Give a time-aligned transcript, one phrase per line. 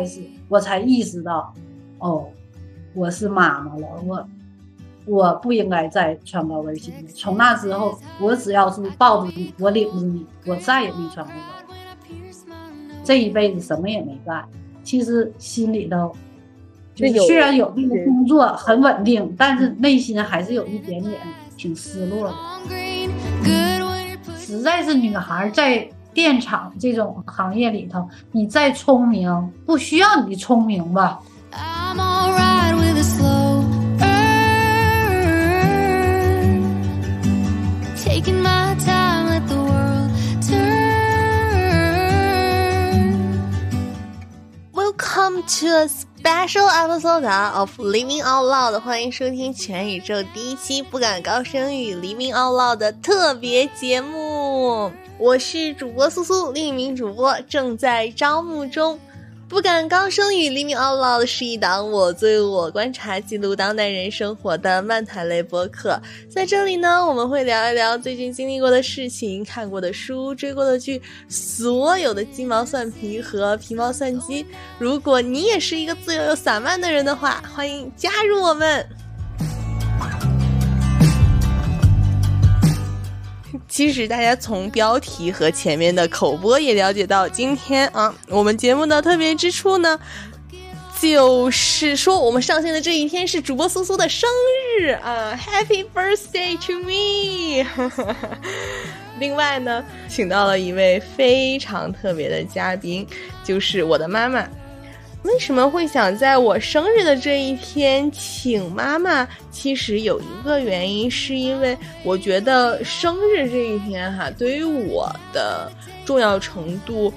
[0.00, 1.52] 开始，我才意识到，
[1.98, 2.26] 哦，
[2.94, 4.26] 我是妈妈了，我
[5.04, 6.90] 我不应该再穿高跟鞋。
[7.14, 11.74] 从那之后，我只要是抱着你，我领着你，我再也没穿过高
[12.08, 12.46] 跟鞋。
[13.04, 14.42] 这一辈子什么也没干，
[14.82, 16.16] 其实心里头，
[16.94, 21.20] 就是虽然有这个工作很稳定，但是内心还是有一点点
[21.58, 22.34] 挺失落的。
[24.38, 31.20] 实在是女孩在电厂这种行业里头，你再聪明，不需要你聪明吧
[44.72, 45.86] ？Welcome to a
[46.20, 54.92] special episode of Living Out Loud，欢迎收听全宇宙第一期不敢高声语 Living Out Loud 的特别节目。
[55.16, 59.00] 我是主播苏苏，另一名主播正在招募中。
[59.50, 66.00] 不敢高声语，Living Out Loud 是一档我最我观察记录当代人生活的漫谈类播客。
[66.30, 74.46] 在这里呢，我们会聊一聊最近经历过的事情、看过的书、追过的剧，所有的鸡毛蒜皮和皮毛蒜鸡。
[74.78, 78.88] 如果你也是一个自由又散漫的人的话，欢迎加入我们。
[83.68, 89.98] 其实大家从标题和前面的口播也了解到，今天啊，我们节目的特别之处呢，
[91.00, 94.28] 就是说我们上线的这一天是主播苏苏的生
[94.78, 97.64] 日啊，Happy Birthday to me！
[99.20, 103.06] 另外呢，请到了一位非常特别的嘉宾，
[103.44, 104.48] 就是我的妈妈。
[105.22, 109.28] 为什么会想在我生日的这一天请妈妈？
[109.50, 115.70] 其实有一个原因，是因为我觉得生日这一天哈，对于我的
[116.04, 117.12] 重要程度。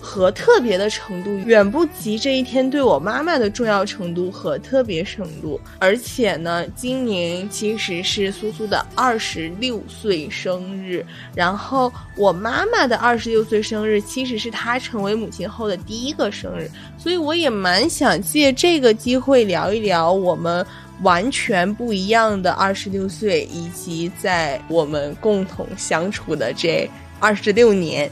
[0.00, 11.04] 和特别的程度远不及这一天对我妈妈的重要程度和特别程度，而且呢，今年其实是苏苏的二十六岁生日，
[11.34, 20.64] 然后我妈妈的二十六岁生日其实是她成为母亲后的第一个生日，所以我也蛮想借这个机会聊一聊我们
[21.02, 26.88] 完全不一样的二十六岁，以及在我们共同相处的这
[27.18, 28.10] 二十六年。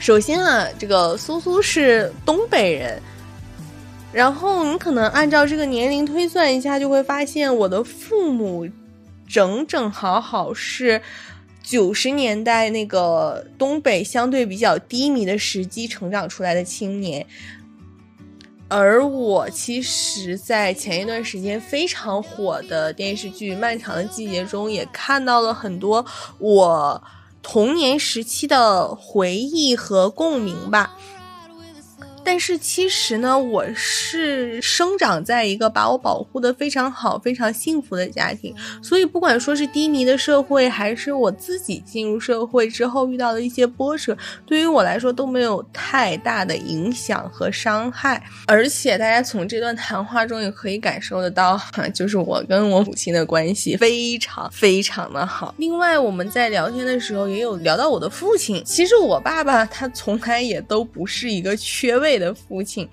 [0.00, 3.00] 首先啊，这个苏苏是东北人，
[4.10, 8.66] 然后你可能按照这个年龄推算一下，就会发现我的父母
[9.28, 11.02] 整整好好是
[11.62, 17.24] 九十年代那个东北相对比较低迷的时机成长出来的青年，
[18.68, 26.02] 而我其实，在前一段时间非常火的电视剧《漫长的季节》中，也看到了很多
[26.38, 27.00] 我。
[27.42, 30.96] 童年时期的回忆和共鸣吧。
[32.32, 48.22] 但是其实呢，我是生长在一个把我保护的非常好、非常幸福的家庭，所以不管说是低迷的社会，还是我自己进入社会之后遇到的一些波折，对于我来说都没有太大的影响和伤害。
[48.46, 51.60] 而且大家从这段谈话中也可以感受得到，
[51.92, 55.52] 就是我跟我母亲的关系非常非常的好。
[55.58, 58.62] 另外，我们在聊天的时候也有聊到我的父亲。
[58.64, 62.19] 其实我爸爸他从来也都不是一个缺位。
[62.20, 62.88] 的父亲，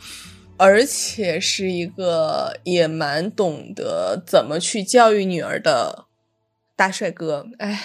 [0.57, 6.07] 而且是一个也蛮懂得怎么去教育女儿的
[6.75, 7.45] 大帅哥。
[7.59, 7.83] 哎，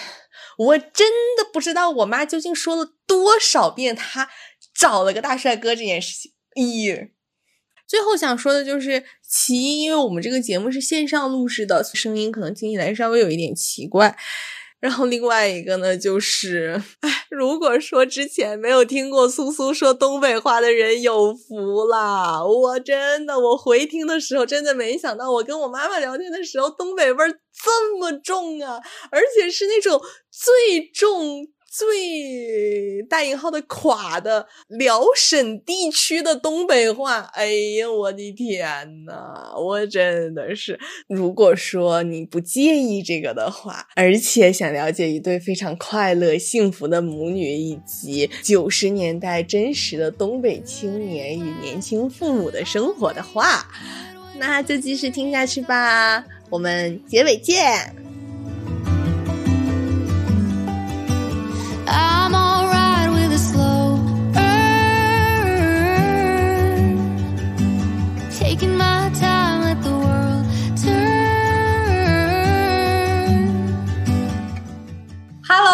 [0.56, 4.30] 我真的不知道我妈究竟说了多少遍她
[4.74, 6.32] 找了个大帅哥这件事情。
[6.54, 7.10] 咦，
[7.86, 14.16] 最后想说的就是，其一，因为我们这个节目是线上录制的，声音可能听起来稍微有一点奇怪。
[14.82, 22.44] 然后另外一个呢，就是，哎，如果说之前没有听过苏苏说东北话的人有福啦！
[22.44, 28.80] 我真的，我回听的时候真的没想到，我跟我妈妈聊天的时候，东北味儿这么重啊，
[29.12, 30.02] 而且是那种
[30.32, 31.46] 最重。
[31.74, 37.46] 最大引号的垮的辽沈地区的东北话，哎
[37.78, 40.78] 呀，我的天呐，我真的是，
[41.08, 53.66] 如果说你不介意这个的话，而且想了解一对非常快乐幸福的母女，以及九十年代真实的东北青年与年轻父母的生活的话，
[54.36, 56.22] 那就继续听下去吧。
[56.50, 58.11] 我们结尾见。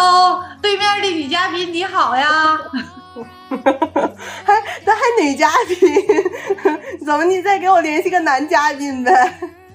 [0.01, 2.25] Hello，对面的女嘉宾你好呀。
[3.49, 4.53] 还
[4.85, 5.77] 咱还女嘉宾？
[7.05, 9.11] 怎么你再给我联系个男嘉宾呗？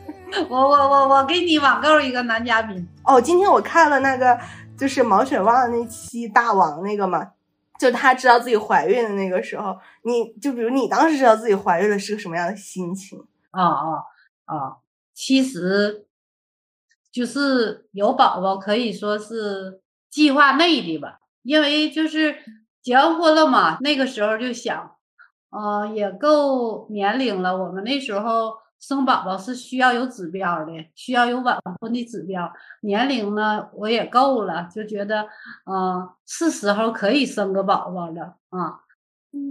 [0.49, 2.89] 我我我我给你网购一个男嘉宾。
[3.05, 4.41] 哦，今天我看了那个
[4.79, 7.33] 就是毛血旺那期大王那个嘛，
[7.79, 13.19] 就他知道自己怀孕的那个时候，你就比如你当时知道自己怀孕了是个什么样的心情？
[13.51, 13.93] 啊啊
[14.47, 14.77] 啊！
[15.13, 16.07] 其实
[17.13, 19.83] 就是有宝宝可以说是
[20.15, 22.37] 计划内的吧，因为就是
[22.81, 24.93] 结完婚了嘛，那个时候就想，
[25.51, 27.57] 呃，也够年龄了。
[27.57, 32.53] 我们那时候生宝宝是需要有指标的，需要有晚婚的指标。
[32.83, 35.27] 年龄呢，我也够了，就觉得，
[35.69, 38.83] 嗯，是时候可以生个宝宝了啊。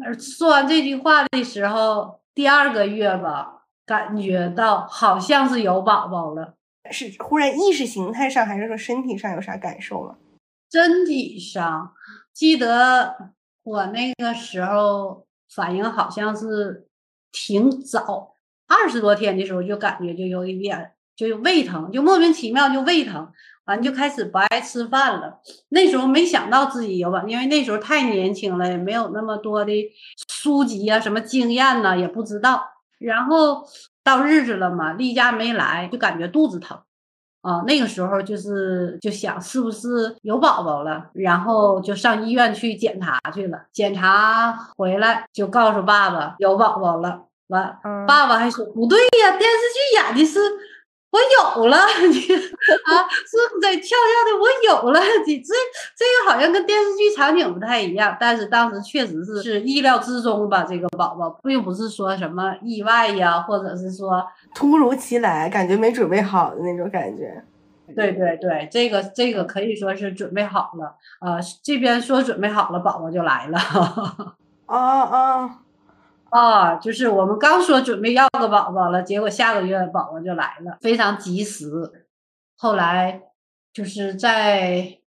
[0.05, 3.49] 而说完这句话的时候，第二个月吧。
[3.85, 6.53] 感觉到好像是有宝宝了，
[6.89, 10.15] 是忽然意识形态上，还是说身体上有啥感受吗？
[10.73, 11.93] 身体上，
[12.33, 13.15] 记得
[13.61, 16.87] 我那个时候反应好像是
[17.31, 18.37] 挺早，
[18.67, 23.31] 二十多天的时候就感觉就有一点就胃疼，就莫名其妙就胃疼，
[23.65, 25.39] 完就开始不爱吃饭了。
[25.69, 29.71] 那时候没想到自己有吧，因为那时候太年轻了，也没有那么多的
[30.27, 32.63] 书籍啊，什么经验呢，也不知道。
[32.97, 33.63] 然后
[34.03, 36.81] 到日子了嘛，例假没来，就感觉肚子疼，
[37.43, 50.39] 啊，那个时候就是就想是不是有宝宝了，然后就上医院去检查去了，检查回来就告诉爸爸有宝宝了，完，爸爸还说不对呀，电视剧演的是。
[51.13, 51.77] 我有了，
[52.09, 54.35] 你啊，是在跳跳的。
[54.41, 55.53] 我有了，你这
[55.95, 60.63] 这个好像跟电视剧场景不太一样，但是当时确实是是意料之中吧。
[60.63, 64.25] 这个宝宝并不是说什么意外呀，或者是说
[64.55, 67.43] 突如其来，感觉没准备好的那种感觉。
[67.95, 70.95] 对对对，这个这个可以说是准备好了。
[71.21, 73.59] 呃，这边说准备好了，宝宝就来了。
[74.65, 75.59] 啊
[76.33, 76.73] 啊。
[76.73, 81.67] 啊，就是我们刚说准备要个宝宝了，结果下个月宝宝就来了，非常及时。
[82.57, 83.21] 后来
[83.71, 84.99] 就是在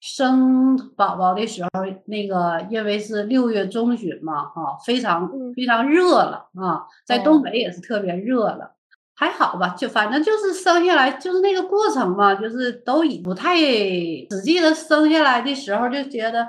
[0.00, 1.70] 生宝宝的时候，
[2.06, 8.76] 那个因为是六月中旬嘛，哈，非常非常热了啊，在东北也是特别热了，
[9.14, 16.48] 还好吧，就反正就是生下来就是那个过程嘛，就是都已不太只记得生下来的时候就觉得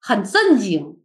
[0.00, 0.99] 很震惊。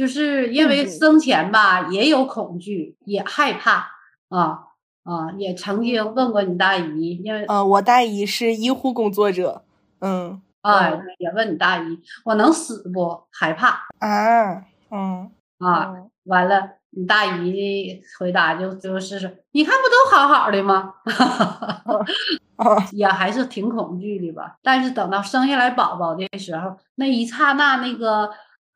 [0.00, 3.86] 就是因为生前吧也有恐惧，也害怕
[4.30, 4.60] 啊
[5.04, 9.62] 啊，也曾经问过你大姨，因为呃，我大姨是医护工作者，
[9.98, 13.24] 嗯，哎，也问你大姨，我能死不？
[13.30, 15.92] 害怕啊，嗯啊，
[16.24, 20.94] 完了，你大姨回答就就是说，你看不都好好的吗？
[22.92, 24.56] 也还是挺恐惧的吧。
[24.62, 28.30] 但是等到生下来宝宝的时候，那一刹那那个。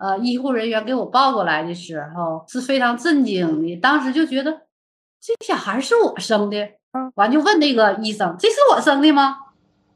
[0.05, 4.53] 呃，医护人员给我抱过来的时候是非常震惊的，当时就觉得
[5.19, 6.59] 这小孩是我生的，
[6.93, 9.39] 嗯，完就问那个医生，这是我生的吗？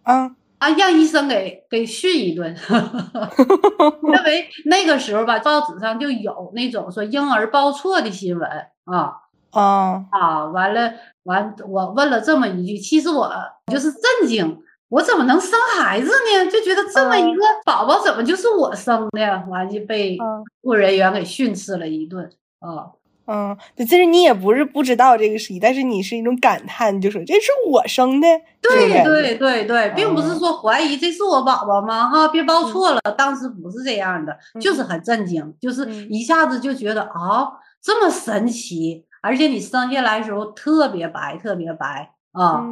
[0.05, 2.57] 嗯，啊，让医生给给训一顿，
[4.03, 8.49] 因为那个时候吧，报纸上就有那种说婴儿抱错的新闻
[8.85, 9.15] 啊
[9.51, 10.91] 啊啊，完了
[11.25, 13.31] 完，我问了这么一句，其实我
[13.71, 14.63] 就是震惊。
[14.89, 16.51] 我怎么能生孩子呢？
[16.51, 19.45] 就觉得这么一个宝宝怎么就是我生的？
[19.49, 22.31] 完就被工作人员给训斥了一顿
[22.61, 22.93] 啊。
[23.27, 28.27] 嗯，其实你也不是不知道这个事，但是你是一种感叹，就说这是我生的。
[28.63, 32.09] 对对对对，并不是说怀疑这是我宝宝吗？
[32.09, 33.01] 哈，别报错了。
[33.19, 37.53] 当时不是这样的，就是很震惊，就是一下子就觉得啊，
[37.83, 42.65] 这么神奇，而且你生下来的时候特别白，特别白啊，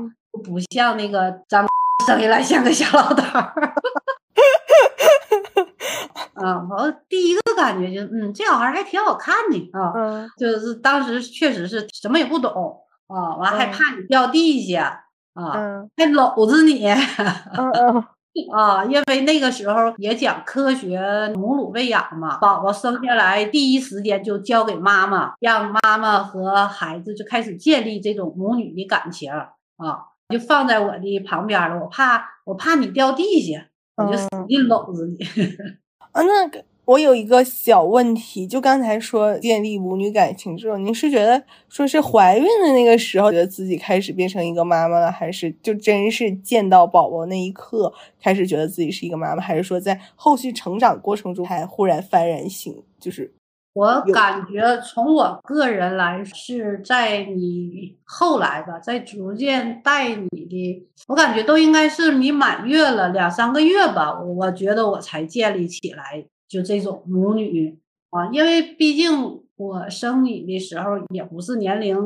[0.42, 1.66] 不像那个张。
[2.04, 3.52] 生下来像个小老头儿，
[6.34, 6.66] 啊！
[6.70, 9.92] 我第一个感觉就是，嗯，这小孩还挺好看的啊，
[10.36, 15.52] 就是当时确实是什么也不懂啊，完还怕你掉地下啊，
[15.96, 16.86] 还搂着你，
[18.52, 21.00] 啊，因为那个时候也讲科学
[21.34, 29.48] 母乳喂养嘛，宝宝生下来第一时间就交给妈妈，让妈妈和孩子就开始建立这种母女的感情啊。
[30.28, 35.18] 就放在我的旁边了，我怕我怕你掉地下，我就使劲搂着你。
[36.12, 53.32] 啊，那个我有一个小问题，就刚才说建立母女感情这种，你是觉得说是怀孕的那个时候觉得自己开始变成一个妈妈了，还是就真是见到宝宝那一刻开始觉得自己是一个妈妈，还是说在后续成长过程中才忽然幡然醒，就是？
[53.76, 67.78] 我感觉从我个人来是在你后来吧，在逐渐带你的，我感觉都应该是你满月了两三个月吧，我觉得我才建立起来就这种母女。
[68.08, 71.98] 啊，因为毕竟我生你的时候也不是年龄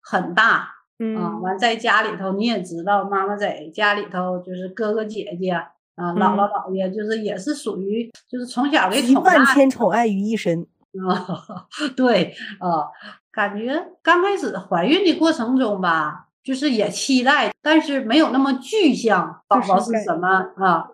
[0.00, 1.42] 很大啊，嗯。
[1.42, 10.66] 完在家里头你也知道，妈妈在家里头就是哥哥姐姐啊，姥姥姥爷就是也是属于就是从小给宠大千宠爱于一身。
[11.08, 12.88] 啊，对啊，
[13.32, 20.88] 感觉刚开始怀孕的过程中吧，就是也期待，但是没有那么具象，宝宝是是什么啊？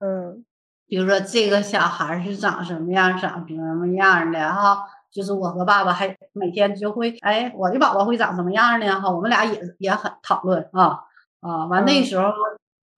[0.00, 0.44] 嗯
[0.86, 4.84] 比如说这个小孩儿是长什么样，长什么样的哈。
[5.12, 9.00] 就是我和爸爸还每天就会，哎，我的宝宝会长什么样呢？
[9.00, 11.00] 哈，我们俩也也很讨论啊
[11.40, 11.66] 啊。
[11.66, 12.32] 完那嗯时候，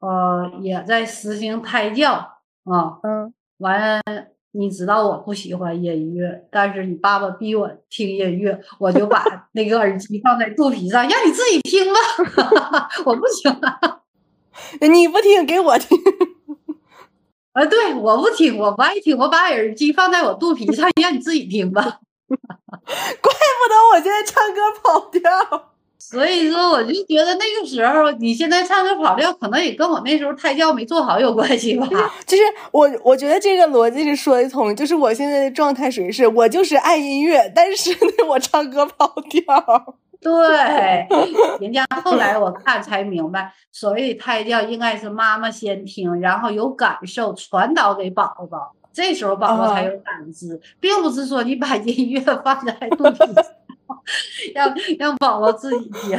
[0.01, 2.13] 呃，也在实行胎教
[2.65, 2.99] 啊。
[3.03, 4.03] 嗯，完，
[4.55, 12.89] 你知道我不喜欢音乐，但是你爸爸逼我听音乐，我就把 那个耳机放在肚皮上，让你自己听吧。
[13.07, 14.03] 我不行了，
[14.81, 15.99] 你不听，给我听。
[17.53, 21.83] 啊，对，我不听，我不爱听，我把耳机放在我肚皮上，让你自己听吧。
[22.29, 25.72] 怪不得我现在唱歌跑调。
[26.11, 31.87] 所以说，我就觉得那个时候，你现在唱歌跑调，可能也跟我那时候胎教没做好有关系吧。
[32.27, 32.43] 就是
[32.73, 34.75] 我，我觉得这个逻辑是说得通。
[34.75, 39.97] 就是我现在的状态属于是，我就是爱音乐，但是呢，我唱歌跑调。
[40.21, 41.07] 对，
[41.61, 53.45] 人家后来我看才明白，所谓的胎教应该是妈妈先听，然后有感受传导给宝宝，这时候宝宝才有感知，并不是说你把音乐放在肚皮上，
[54.55, 56.19] 让让宝宝自己听。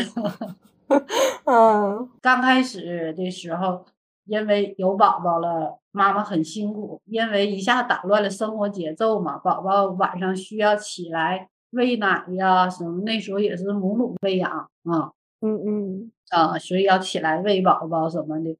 [1.46, 3.86] 嗯刚开始的时候，
[4.26, 9.38] 因为有宝宝了，妈妈很辛苦，因为一下打乱了生活节奏嘛。
[9.38, 15.12] 宝宝晚上需要起来喂奶呀，什么那时候也是母乳喂养啊
[15.42, 18.52] 嗯嗯啊，所以要起来喂宝宝什么的，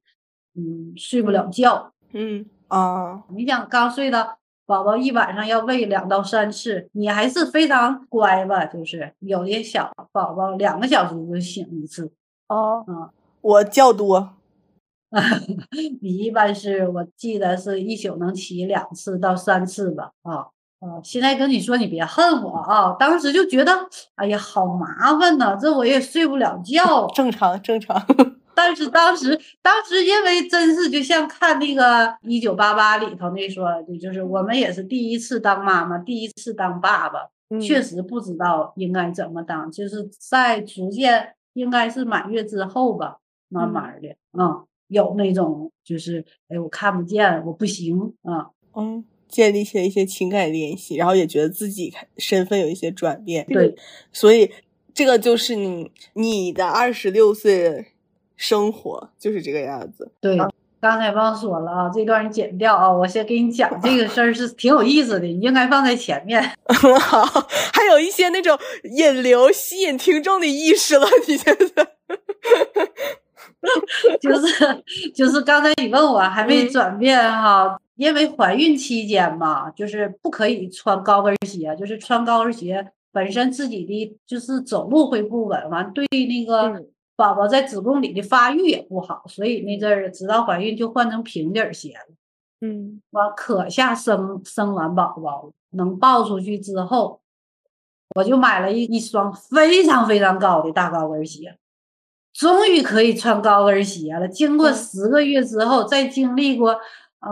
[0.56, 1.92] 嗯，睡不了觉。
[2.12, 8.64] 嗯啊，你想刚睡的宝宝一晚上要喂两到三次，你还是非常乖吧？
[8.66, 12.10] 就是有的小宝宝两个小时就醒一次。
[12.48, 14.34] 哦嗯，我觉多。
[16.02, 20.10] 你一般是我记得是一宿能起两次到三次吧？
[20.22, 20.48] 啊
[20.84, 21.00] 啊！
[21.02, 22.94] 现在跟你说，你别恨我啊！
[22.98, 23.72] 当时就觉得，
[24.16, 27.06] 哎呀，好麻烦呐，这我也睡不了觉。
[27.14, 28.00] 正常正常。
[28.56, 37.18] 但是当时，当时因为真是就像看那个《一九八八》里头那说的，就是我们也是第一次当妈妈，第一次当爸爸，
[37.60, 43.16] 确实不知道应该怎么当，就是在逐渐应该是满月之后吧，
[43.48, 53.44] 慢慢的，嗯，有那种就是，哎，我看不见，我不行啊，嗯，建立起了一些情感联系，然后也觉得自己身份有一些转变。
[53.46, 53.74] 对，
[54.12, 54.48] 所以
[54.94, 57.86] 这个就是你你的二十六岁
[58.36, 60.12] 生活就是这个样子。
[60.20, 60.38] 对。
[60.80, 62.92] 刚才忘说了啊，这段你剪掉啊！
[62.92, 66.42] 我先给你讲这个事儿是挺有意思的，你应该放在前面。
[67.00, 67.24] 好，
[67.72, 68.58] 还有一些那种
[68.94, 71.88] 引流、吸引听众的意识了，你现在。
[74.20, 74.82] 就是
[75.14, 86.84] 就是刚才你问我还没转变哈，因为怀孕期间嘛，就是不可以穿高跟鞋，就是穿高跟鞋本身自己的就是走路会不稳，完对那个
[87.14, 92.14] 宝宝在子宫里的发育也不好，所以那阵儿直到怀孕就换成平底儿鞋了。
[92.60, 97.20] 嗯，完可下生生完宝宝能抱出去之后，
[98.16, 101.56] 我就买了一一双非常非常高的大高跟鞋。
[102.32, 104.26] 终于可以穿高跟鞋了。
[104.26, 106.76] 经过十个月之后，再经历过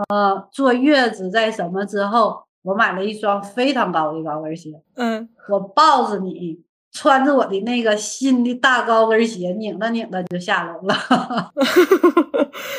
[0.09, 4.71] 呃坐月子在什么之后，我买了一双非常高的高跟鞋。
[4.95, 10.95] 嗯，我抱着你，穿着我的那个新的大高跟鞋，拧着拧着就下楼了。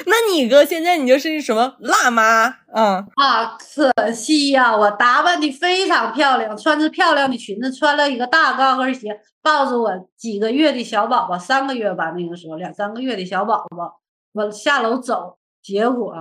[0.07, 2.47] 那你哥现在你就是什么辣妈？
[2.73, 14.01] 嗯啊，可惜呀、我打扮的非常漂亮，穿着漂亮的裙子，穿了一个大高跟鞋，抱着我几个月的小宝宝，三个月吧，那个时候两三个月的小宝宝，
[14.33, 16.15] 我下楼走，结果，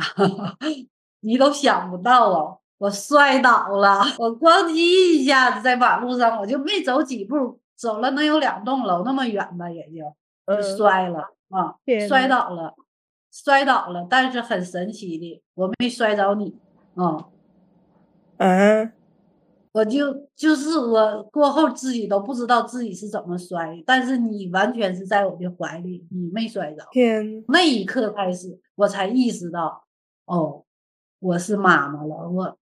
[1.20, 11.76] 你都想不到啊，我摔倒了，我咣叽一下子在马路上，我就没走几步，走了能有两栋楼那么远吧，也就就摔了啊，
[12.08, 12.74] 摔倒了。
[13.32, 16.52] 摔倒了，但是很神奇的，我没摔着你
[16.96, 17.28] 啊、
[18.38, 18.92] 嗯，
[19.70, 26.84] 我就就是我过后自己都不知道自己是怎么摔的，但是你完全是在我的怀里，你没摔着。
[26.90, 29.84] 天，那一刻开始，我才意识到，
[30.30, 30.62] 哦，
[31.18, 32.56] 我是妈妈了，我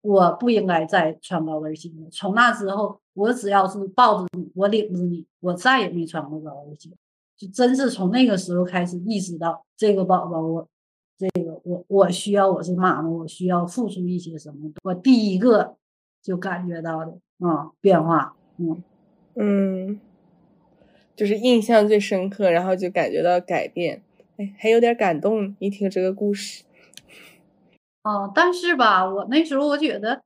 [0.00, 2.08] 我不应该再穿高跟鞋了。
[2.12, 6.88] 从那之后，我只要是抱着你，我领着你，我再也没穿过高跟鞋。
[7.36, 10.68] 就真是从那个时候开始意识到，这个宝宝我
[11.18, 15.76] 这个我我需要我是妈妈，我需要付出一些什么，我第一个
[16.22, 18.84] 就感觉到的啊变化，嗯
[19.34, 20.00] 嗯，
[21.16, 24.00] 就是印象最深刻，然后就感觉到改变，
[24.36, 25.56] 哎，还有点感动。
[25.58, 26.62] 一听这个故事，
[28.04, 30.22] 哦，但是吧，我那时候我觉得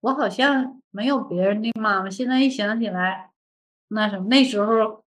[0.00, 3.30] 我好像没有别人的妈妈，现在一想起来，
[3.88, 5.02] 那什么那时候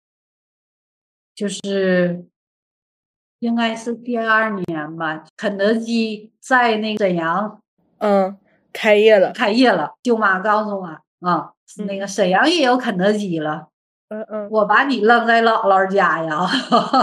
[1.34, 2.24] 就是。
[3.42, 7.60] 应该是第二年吧，肯德基在那沈阳，
[7.98, 8.38] 嗯，
[8.72, 9.96] 开业了，开业了。
[10.00, 10.86] 舅妈告诉我
[11.28, 11.52] 啊，
[11.88, 13.66] 那个沈阳也有肯德基了。
[14.12, 16.46] 嗯嗯，我把你扔在姥姥家呀，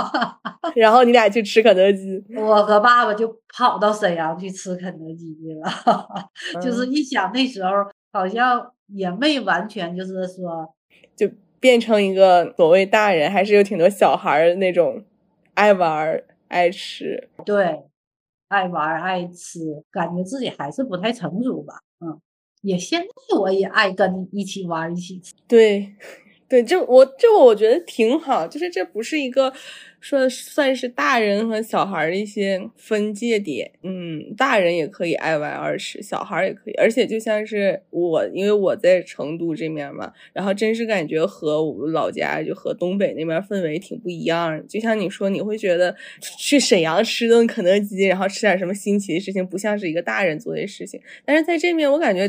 [0.75, 2.23] 然后你俩去吃肯德基。
[2.35, 5.69] 我和爸爸就跑到沈阳去吃肯德基去了。
[6.61, 7.69] 就是一想那时候
[8.13, 10.73] 好像也没完全就是说，
[11.15, 11.27] 就
[11.59, 15.03] 变成一个所谓大人，还是有挺多小孩儿那种。
[15.55, 17.83] 爱玩爱吃，对，
[18.47, 21.73] 爱玩爱吃，感觉自己还是不太成熟吧。
[21.99, 22.17] 嗯，
[22.61, 25.33] 也现在我也爱跟你一起玩，一起吃。
[25.49, 25.95] 对，
[26.49, 29.53] 对，就我就我觉得挺好，就是这不是一个。
[30.01, 44.65] 说算是大人和小孩的一些分界点，嗯，大人也可以爱玩儿吃，小孩也可以，而且就像是我，因为我在成都这面嘛，然后真是感觉和我们老家就和东北那边氛围挺不一样。
[44.69, 50.97] 就像你说，你会觉得去沈阳吃顿肯德基，然后吃点什么新奇的事情，不像是一个大人做的事情。
[51.25, 52.25] 但是在这面，我感觉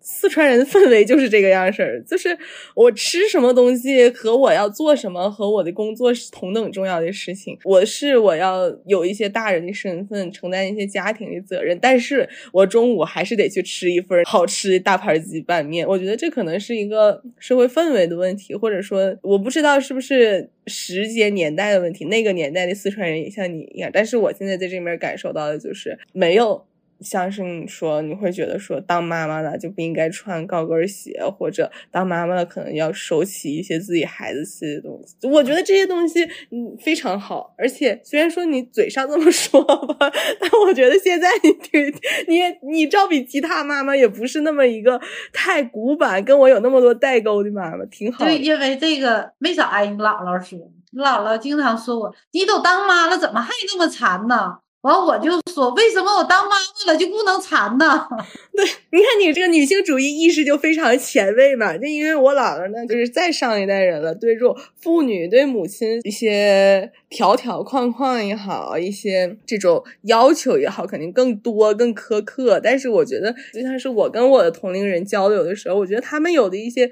[0.00, 2.36] 四川人的氛围就是这个样式儿， 就是
[2.74, 7.12] 我吃什么东西和我要做什么和我的工作是同等重要的。
[7.14, 15.86] 事情，我是我要有一些大人的身份，承担一些家庭的责任，但是我中午还是得去吃一份好吃的大盘鸡拌面。
[15.86, 22.06] 我觉得这可能是一个社会氛围的问题，或者说我不知道是不是时间年代的问题。
[22.06, 26.64] 那个年代的四川人也像你一样，但是我现在在这边感受到的就是没有。
[27.02, 35.26] 像是你说，你会觉得说，当妈妈的就不应该穿高跟鞋，或者当妈妈的可能要收起一些自己孩子气的东西。
[35.26, 40.10] 我觉得这些东西嗯非常好，而且虽然说你嘴上这么说吧，
[40.40, 41.86] 但我觉得现在你挺
[42.28, 45.00] 你你照比其他妈妈也不是那么一个
[45.32, 48.24] 太古板，跟我有那么多代沟的妈妈，挺好。
[48.24, 50.58] 对，因为这个没少挨你姥姥说，
[50.94, 54.58] 姥姥经常说我，你都当妈了，怎么还那么馋呢？
[54.82, 58.08] 完，我就说，为什么我当妈妈了就不能馋呢？
[58.52, 61.78] 对，你看你这个女性主义意识就非常前卫嘛。
[61.78, 72.58] 就因为我姥姥呢，就是再上一代人了，对这种妇女对母亲一些条条框框也好，一些这种要求也好，肯定更多、更苛刻。
[72.58, 76.90] 但是我觉得，就像是我跟我的同龄人交流的时候，我觉得他们有的一些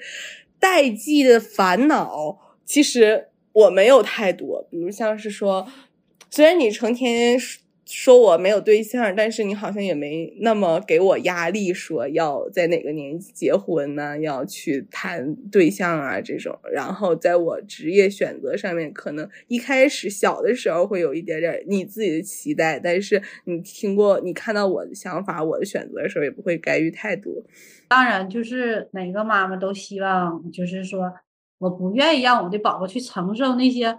[0.60, 4.64] 代际的烦恼，其实我没有太多。
[4.70, 5.66] 比如像是说，
[6.30, 7.36] 虽然你成天。
[7.92, 14.18] 说我没有对象，但是你好像也没那么给我压力，说要在哪个年纪结婚呢？
[14.20, 16.56] 要去谈对象啊这种。
[16.72, 27.32] 然后在我职业选择上面，可能一开始小的时候会有一点点你自己的期待，但是你听过、你看到我的想法、我的选择的时候，也不会干预太多。
[27.88, 31.12] 当然，就是每个妈妈都希望，就是说，
[31.58, 33.98] 我不愿意让我的宝宝去承受那些。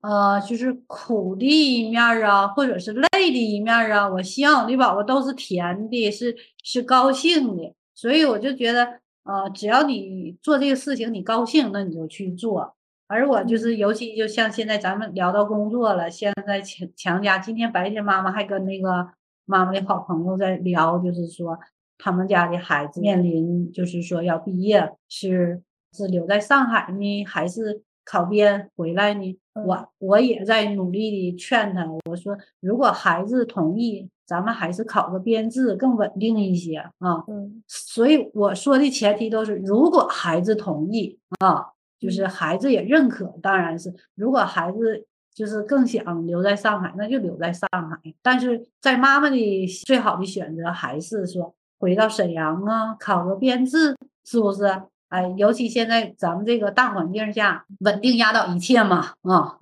[0.00, 4.08] 呃，就是苦的一面啊，或者是累的一面啊。
[4.08, 6.34] 我希望我的宝宝都是甜的，是
[6.64, 7.74] 是高兴的。
[7.94, 12.74] 所以我就觉得，呃，只要你做这个事情你高兴，那你就去做。
[13.08, 19.08] 而我就是，尤其就像现在咱们聊到工作了，现在强强家今天白天妈妈还跟那个
[19.44, 21.58] 妈妈的好朋友在聊，就是说
[21.98, 25.60] 他们家的孩子面临就是说要毕业，是
[25.92, 27.82] 是留在上海呢，还是？
[28.02, 31.84] 考编回来呢，我我也在努力的劝他。
[32.06, 37.24] 我说，如果孩子同意，咱们还是考个编制更稳定一些啊。
[37.26, 41.66] 嗯，所以我说的前提都是，如果孩子同意啊，
[41.98, 43.92] 就是孩子也认可，当然是。
[44.14, 47.98] 如果孩子就是更想留在上海，那就留在上海。
[48.22, 54.62] 但是在妈妈的最好的选择还是说回到沈阳啊，考个编制，是不是？
[55.10, 59.56] 哎，尤其现在咱们这个大环境下，稳定压倒一切嘛，啊，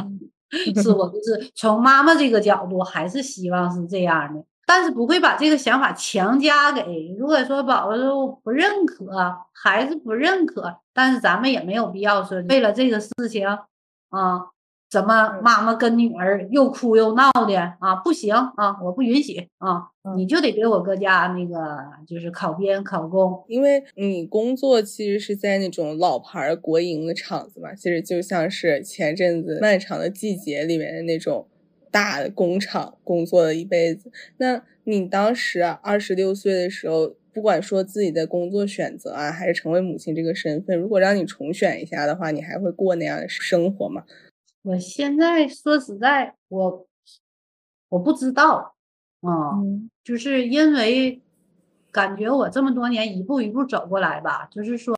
[0.82, 7.14] 是我就是从妈妈这个角度，还是希望是这样的，但是不会把这个想法强加给。
[7.18, 13.46] 如果说宝宝说不认可，孩子不认可，但是咱们也没有必要说为了这个事情
[14.10, 14.46] 啊。
[14.94, 17.96] 怎么妈妈跟女儿又哭又闹的啊？
[18.04, 19.90] 不行啊，我不允许啊！
[20.16, 21.58] 你就得给我搁家那个，
[22.06, 31.48] 就是考编考公，因为你工作其实是在那种老牌国营的厂子嘛，其实就像是前阵子《漫长的季节》里面的那种。
[31.90, 34.10] 大的工厂工作了一辈子。
[34.38, 44.02] 那你当时二十六岁的时候，不管说自己的工作选择啊，还是成为母亲这个身份，如果让你重选一下的话，你还会过那样的生活吗？
[44.64, 46.86] 我现在说实在，我
[47.90, 48.74] 我不知道，
[49.20, 51.22] 嗯，就是因为
[51.92, 54.96] 感觉我这么多年一步一步走过来吧，就是说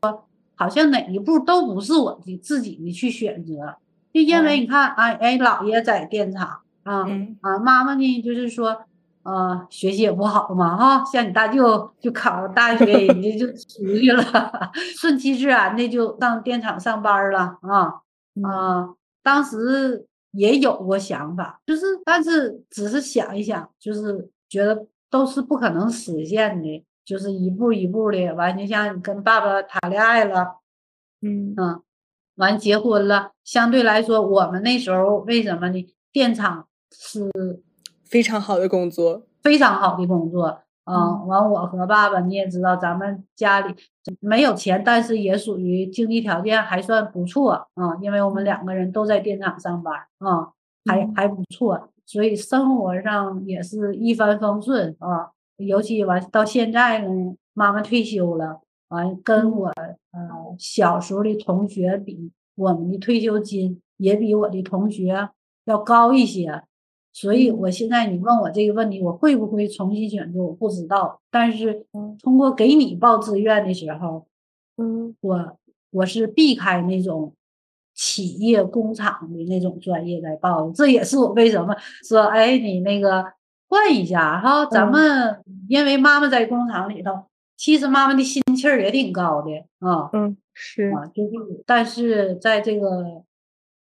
[0.55, 3.77] 好像哪一步都不是我的自己的去选择，
[4.13, 7.05] 就因为你看，哎哎，姥爷在电厂啊
[7.41, 8.85] 啊，妈妈呢就是说，
[9.25, 14.23] 呃，学习也不好嘛哈，像你大舅就考大学，人家就出去了，
[14.97, 18.03] 顺其自然的就上电厂上班了啊
[18.49, 18.95] 啊。
[19.27, 30.61] 当时也有过想法，就是，但是只是想一想，就是觉得都是不可能实现的，就是一步一步的，完就像跟爸爸谈恋爱了，
[31.23, 31.83] 嗯嗯，
[32.37, 35.95] 完结婚了，相对来说，我们那时候为什么呢？
[36.13, 37.29] 电厂是
[38.05, 40.63] 非常好的工作，非常好的工作。
[40.87, 43.75] 嗯，完我和爸爸你也知道，咱们家里
[44.21, 50.53] 没有钱，但是也属于经济条件还算不错啊，因为我们两个人都在电厂上班啊，
[50.85, 55.33] 还还不错，所以生活上也是一帆风顺啊。
[55.57, 59.67] 尤其完到现在呢，妈妈退休了，完跟我
[60.13, 65.31] 呃小时候的同学比，我们的退休金也比我的同学
[65.65, 66.63] 要高一些。
[67.17, 70.39] 所以，我现在你问我这个问题，我会不会重新选择？
[70.39, 71.19] 我不知道。
[71.31, 71.87] 但是
[72.23, 74.27] 通过给你报志愿的时候，
[74.77, 75.59] 嗯，我
[75.93, 77.33] 我是避开那种
[77.95, 80.73] 企业工厂的那种专业来报的。
[80.75, 81.75] 这也是我为什么
[82.07, 83.25] 说，哎，你那个
[83.71, 84.67] 换一下哈。
[84.67, 87.13] 咱们因为妈妈在工厂里头，
[87.57, 90.11] 其实妈妈的心气儿也挺高的啊。
[90.13, 93.23] 嗯，是啊，就是，但是在这个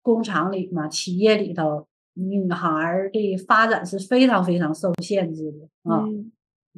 [0.02, 1.86] 工厂里嘛，企业里头。
[2.15, 6.04] 女孩的发展是非常非常受限制的啊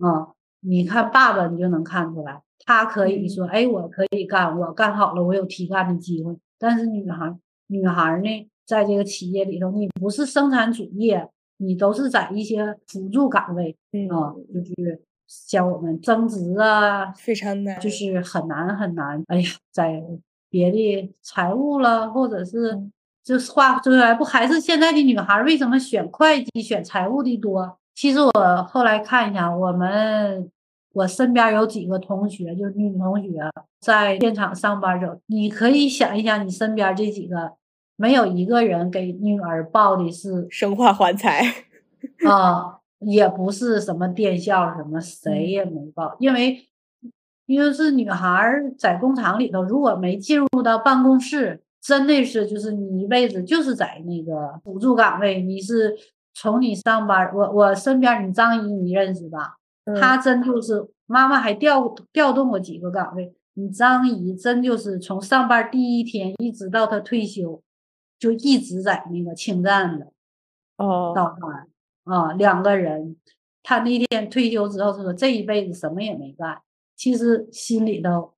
[0.01, 0.33] 啊！
[0.61, 7.31] 你看爸爸，你就能看出来，他可以说：“哎，我可以干，我干好了，我有提干的机会。”但是女孩，
[7.67, 13.77] 女孩呢，在这个企业里头，你不是生产主业，你都是在一些辅助岗位
[14.09, 19.23] 啊，就是像我们增值啊，非常难，就是很难很难。
[19.27, 20.03] 哎呀，在
[20.49, 22.89] 别的财务了，或者是。
[23.27, 27.77] 就是话说回来，不还是现在的女孩为什么选会计、选财务的多？
[27.93, 28.31] 其实我
[28.69, 30.49] 后来看一下，我们
[30.93, 33.37] 我身边有几个同学，就是女同学
[33.81, 37.51] 在电厂上班走，你可以想一想，你身边这几个，
[37.97, 41.41] 没有一个人给女儿报的是 生化环材
[42.25, 46.65] 啊，也不是什么电校什么，谁也没报，因为
[47.45, 51.61] 因为是女孩在工厂里头，如果没进入到办公室。
[51.87, 55.41] 真的是，就是你一辈子就是在那个辅助岗位。
[55.41, 55.95] 你是
[56.33, 59.55] 从你上班，我我身边你张姨你认识吧？
[59.97, 63.33] 她真就是妈妈还调调动过几个岗位。
[63.53, 67.63] 你张姨真就是从上班第一天一直到她退休，
[68.19, 70.07] 就一直在那个清站的
[70.75, 71.69] 哦倒班
[72.03, 73.15] 啊，两个人。
[73.63, 76.61] 她那天退休之后，她说这一辈子什么也没干，
[76.97, 78.33] 其实心里头。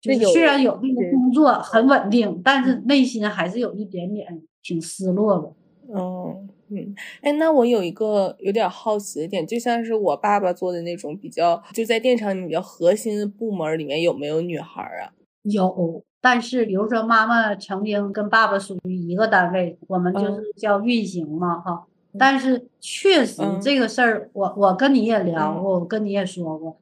[0.00, 5.52] 就是虽然有那个工作很稳定，但是内心还是有一点点挺失落的。
[5.94, 6.36] 哦，
[6.68, 15.12] 嗯，哎，那我有一个有点好奇的点，就像是我爸爸做的那种比较，就在电厂里比较核心的部门里面，有没有女孩啊？
[15.42, 21.84] 有，但是比如说妈妈曾经跟爸爸属于一个单位，我们就是叫运行嘛，哈。
[22.18, 26.76] 但是确实这个事儿，我我跟你也聊过，我跟你也说过。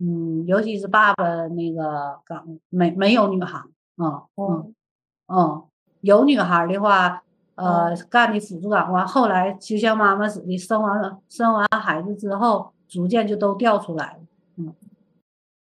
[0.00, 3.58] 嗯，尤其是爸爸那个岗没没有女孩
[3.96, 4.74] 啊，嗯
[5.28, 5.62] 嗯，
[6.00, 7.22] 有女孩的话，
[7.54, 14.20] 呃，干的辅助岗完后来就像妈妈似的，生完生完孩子之后，逐渐就都调出来了。
[14.56, 14.74] 嗯，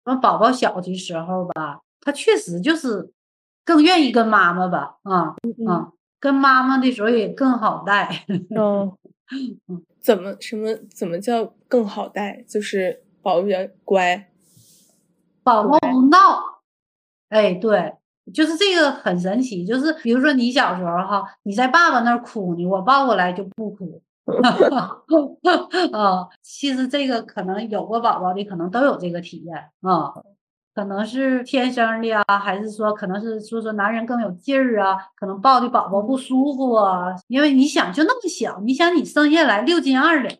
[0.04, 3.10] 那宝宝小的时候吧，他确实就是
[3.64, 5.34] 更愿意跟妈妈吧，啊
[5.66, 8.24] 啊，跟妈妈的时候也更好带。
[8.56, 8.92] 嗯
[9.66, 12.44] 嗯，怎么什么怎么叫更好带？
[12.48, 13.02] 就是。
[13.22, 14.30] 宝宝比较乖，
[15.42, 16.62] 宝宝不闹，
[17.28, 17.94] 哎，对，
[18.32, 19.64] 就是这个很神奇。
[19.64, 24.02] 就是比如说你小时候哈，你在爸爸那儿哭呢，我抱过来就不哭。
[25.92, 30.14] 啊， 其实这个可能有过宝宝的，可能都有这个体验啊，
[30.72, 37.16] 可能是天生的啊，还是说可能是说说男人更有劲儿啊，可能抱的宝宝不舒服啊。
[37.26, 40.32] 因为你想就那么小，你想你生下来六斤二两，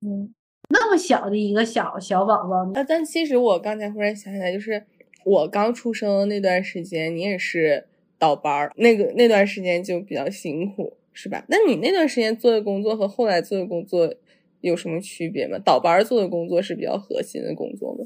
[0.00, 0.32] 嗯。
[0.68, 2.84] 那么小的一个小小宝宝，啊！
[2.86, 4.84] 但其实我刚才忽然想起来，就是
[5.24, 7.86] 我刚出生那段时间，你也是
[8.18, 11.44] 倒班儿，那个那段时间就比较辛苦，是吧？
[11.48, 14.12] 那你那段时间做的工作和后来做的工作
[14.60, 15.58] 有什么区别吗？
[15.64, 18.04] 倒班做的工作是比较核心的工作吗？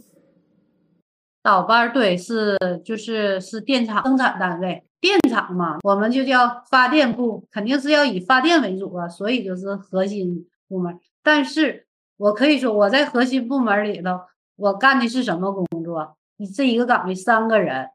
[1.43, 10.99] 倒班对是就是是电厂生产单位，电厂嘛，我们就叫发电部，肯定是要以发电为主啊，所以就是核心部门。
[11.23, 11.87] 但是
[12.21, 14.21] 我可以说我在核心部门里头，
[14.57, 16.19] 我干的是什么工作？
[16.37, 17.89] 你这一个岗位三个人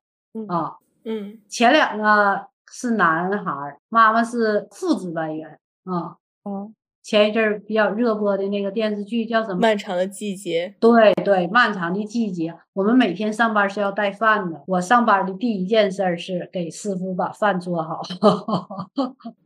[0.48, 6.18] 啊，嗯前两个是男孩，妈妈是副值班员啊。
[6.42, 6.72] 哦，
[7.06, 9.60] 前一阵儿比较热播的那个电视剧叫什么？
[9.60, 10.74] 漫长的季节。
[10.80, 14.64] 对对，漫长的季节，我们每天上班是要带饭的。
[14.66, 18.02] 我上班的第一件事儿是给师傅把饭做好。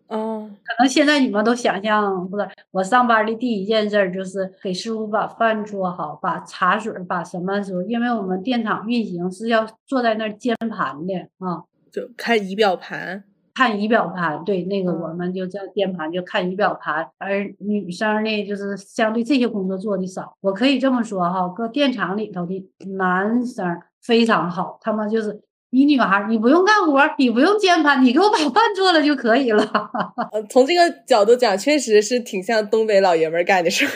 [0.08, 13.26] 嗯， 可能现在你们都想象不是，我上班的第一件事儿就是给师傅把饭做好，把茶水把什么时候，因为我们电厂运行是要坐在那儿监盘的啊，就看仪表盘。
[13.60, 17.06] 看仪表盘，对，那个嗯我们就叫键盘，就看仪表盘。
[17.18, 20.34] 而女生呢，就是相对这些工作做的少。
[20.40, 23.66] 我可以这么说哈，搁电厂里头的男生
[24.02, 25.42] 非常好，他们就是
[25.72, 29.62] 你女孩，你不用干活，你不用键盘，你给我把饭做了就可以了。
[30.32, 33.92] 呃，从这个角度讲，确实是挺像东北老爷们干的事儿。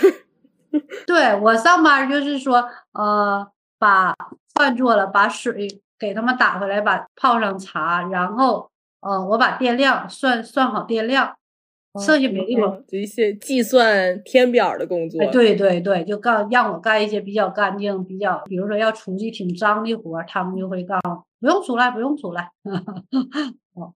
[1.07, 3.47] 对我上班就是说，呃，
[3.79, 4.13] 把
[4.55, 8.69] 饭做了，把水给他们打回来，把泡上茶，然后
[9.03, 11.35] 呃，我把电量算算好电量，
[11.99, 15.21] 剩下没地方哦就一些计算填表的工作。
[15.21, 20.99] 哎，对对对，就干让我干一些比较干净、比较，比如说要出去挺脏的活儿，他们就会告
[21.39, 22.49] 不用出来，不用出来。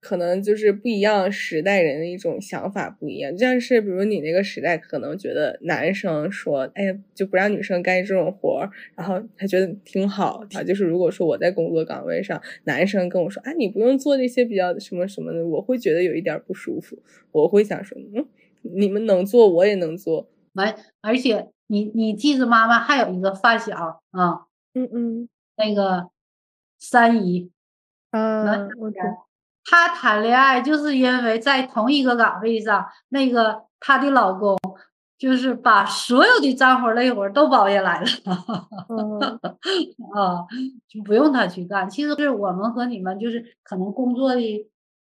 [0.02, 10.64] 可能就是不一样时代人的一种想法不一样，就像是比如你那个时代，可能觉得男生说，哎呀，就不让女生干这种活儿，然后他觉得挺好啊。
[10.64, 16.98] 就是如果说我在工作岗位上，男生跟我说，啊，你不用做这些比较什么什么的，我会觉得有一点不舒服，
[17.32, 18.26] 我会想说，嗯，
[18.62, 20.30] 你们能做，我也能做。
[20.54, 25.30] 完，而且你你记着，妈妈还有一个发小啊，嗯嗯。
[25.60, 26.12] 那个
[26.80, 27.52] 三姨，
[28.12, 28.44] 啊，
[28.80, 28.98] 我知
[29.70, 34.58] 她谈恋爱就是因为在同一个岗位上，那个她的老公
[35.18, 38.08] 就是把所有的脏活累活都包下来了。
[38.90, 39.20] 嗯
[40.16, 40.46] 啊，
[40.88, 41.90] 就不用她去干。
[41.90, 44.42] 其实是我们和你们就是可能工作的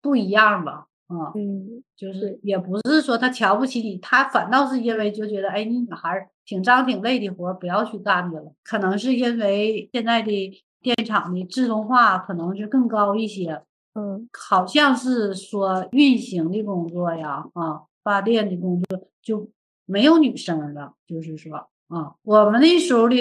[0.00, 8.52] 不一样吧，啊，嗯就是也不是说他瞧不起你，他反倒是因为就觉得，哎，你女孩儿挺脏挺累的活不要去干去了。
[8.62, 13.62] 可能是因为现在的电厂的自动化可能是更高一些，
[13.94, 19.48] 嗯好像是说运行的工作呀，啊，发电的工作就
[19.86, 21.56] 没有女生了，就是说，
[21.88, 23.16] 啊，我们那时候的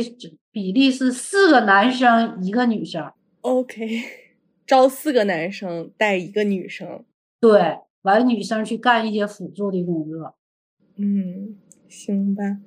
[0.52, 3.88] 比例是四个男生一个女生，，OK，
[4.66, 7.04] 招四个男生带一个女生。
[7.40, 10.36] 对，完了女生去干一些辅助的工作，
[10.96, 11.58] 嗯，
[11.90, 12.58] 行吧。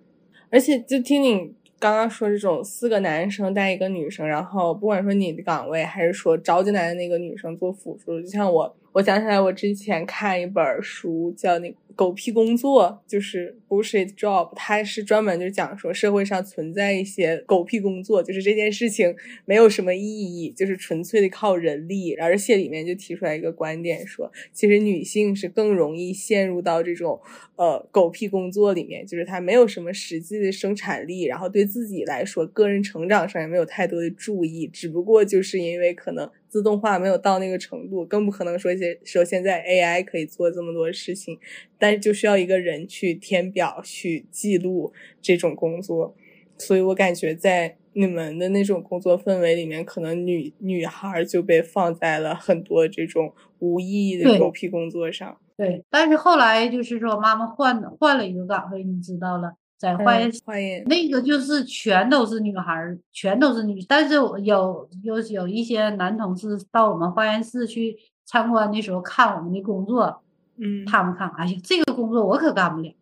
[0.51, 1.55] 而且就听你
[1.87, 27.18] 刚刚说这种四个男生带一个女生，然后不管说你的岗位还是说招进来的那个女生做辅助，就像我，我想起来我之前看一本书叫那《狗屁工作》，就是 bullshit job，它是专门就讲说社会上存在一些狗屁工作，就是这件事情没有什么意义，就是纯粹的靠人力，而且里面就提出来一个观点说，其实女性是更容易陷入到这种
[27.56, 41.38] 呃狗屁工作里面，就是她没有什么实际的生产力，然后对自己来说个人成长上也没有太多的注意，只不过就是因为可能自动化没有到那个程度，更不可能说现说现在 AI 可以做这么多事情，
[41.78, 46.14] 但是就需要一个人去填表、去记录这种工作，
[46.59, 55.38] 所以我感觉在你们的那种工作氛围里面，可能女女孩儿就被放在了很多这种无意义的对狗屁工作上。
[55.56, 55.82] 对。
[55.88, 70.23] 但是后来就是说妈妈换了换了一个岗位，你知道了，在化验嗯化验，那个就是全都是女孩儿，全都是女，但是我有有有一些男同事到我们化验室去参观的时候看我们的工作，
[70.57, 72.95] 嗯，他们看，哎呀，这个工作我可干不了，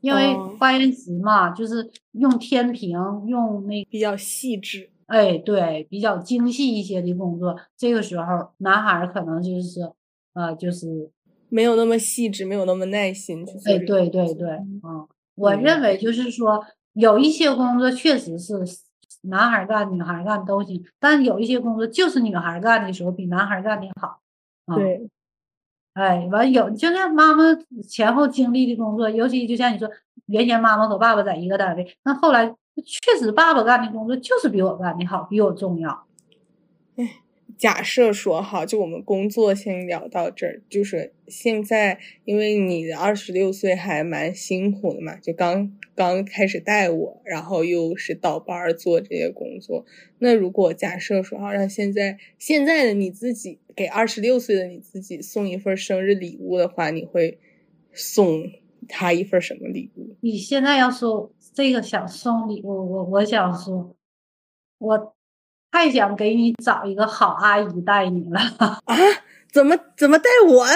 [0.00, 0.56] 因为哦。
[0.58, 2.92] 化验室嘛，就是用天平，
[3.26, 4.90] 用那比较细致。
[5.06, 9.80] 哎，对，比较精细一些的工作，这个时候男孩儿可能就是
[10.32, 11.10] 呃，就是
[11.50, 14.48] 没有那么细致，没有那么耐心去做哎，对对对，
[14.82, 15.06] 嗯，
[15.42, 18.54] 我嗯认为就是说，有一些工作确实是
[19.22, 24.20] 男孩干、女孩干都行，但有一些工作就是女孩干的时候比男孩干的好。
[24.66, 25.08] 啊，对，
[25.94, 27.42] 哎，完有就像妈妈
[27.88, 29.90] 前后经历的工作，尤其就像你说，
[30.26, 32.54] 原先妈妈和爸爸在一个单位，那后来
[32.86, 36.06] 确实爸爸干的工作就是比我干的好，比我重要。
[37.62, 40.60] 假设说哈，就我们工作先聊到这儿。
[40.68, 49.86] 就是现在，因为你二十六岁还蛮辛苦的嘛，就刚刚开始带我，然后又是倒班做这些工作。
[50.18, 57.38] 那如果假设说哈，让现在现在的你自己给二十六岁的你自己送一份生日礼物的话，你会
[57.92, 58.42] 送
[58.88, 60.16] 他一份什么礼物？
[60.20, 63.94] 你现在要说这个想送礼物，我我想说，
[64.78, 65.14] 我。
[65.72, 68.78] 太想给你找一个好阿姨带你了 啊！
[69.50, 70.66] 怎么怎么带我？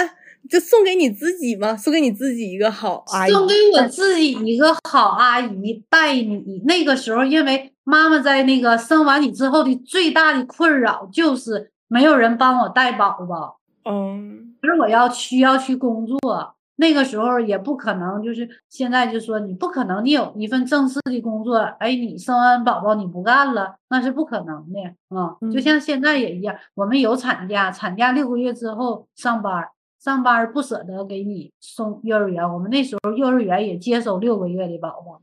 [0.49, 1.77] 就送给你自己吗？
[1.77, 3.31] 送给你自己一个好阿姨？
[3.31, 6.61] 送给我自己一个好阿姨带你。
[6.65, 13.59] 那个时候，因为妈妈在那个生完你之后的最大的困扰就是没有人帮我带宝宝。
[13.85, 16.55] 嗯，可是我要需要去工作。
[16.79, 25.35] 那个时候也不可能，就是现在就说你不可能，你有一份正式的工作，哎，你生完宝宝你不干了，那是不可能的啊。
[25.51, 29.67] 就像现在也一样，我们有产假，产假六个月之后上班，
[29.99, 35.21] 上班不舍得给你送幼儿园，我们那时候幼儿园也接收六个月的宝宝。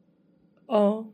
[0.66, 1.06] 哦，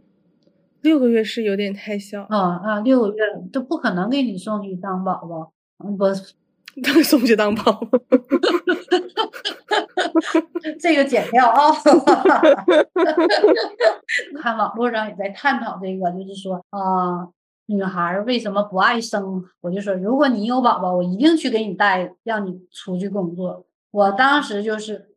[0.80, 2.22] 六个月是有点太小。
[2.30, 3.16] 啊啊，六个月
[3.52, 5.52] 都不可能给你送去当宝宝，
[5.84, 6.06] 嗯，不。
[6.82, 7.80] 当送去当宝，
[10.80, 11.70] 这个剪掉啊！
[14.40, 17.28] 看网络上也在探讨这个，就是说啊，
[17.66, 19.42] 女孩为什么不爱生？
[19.60, 23.64] 我就说，如果你有宝宝，我一定去给你带，让你出去工作。
[23.90, 25.08] 我当时就是，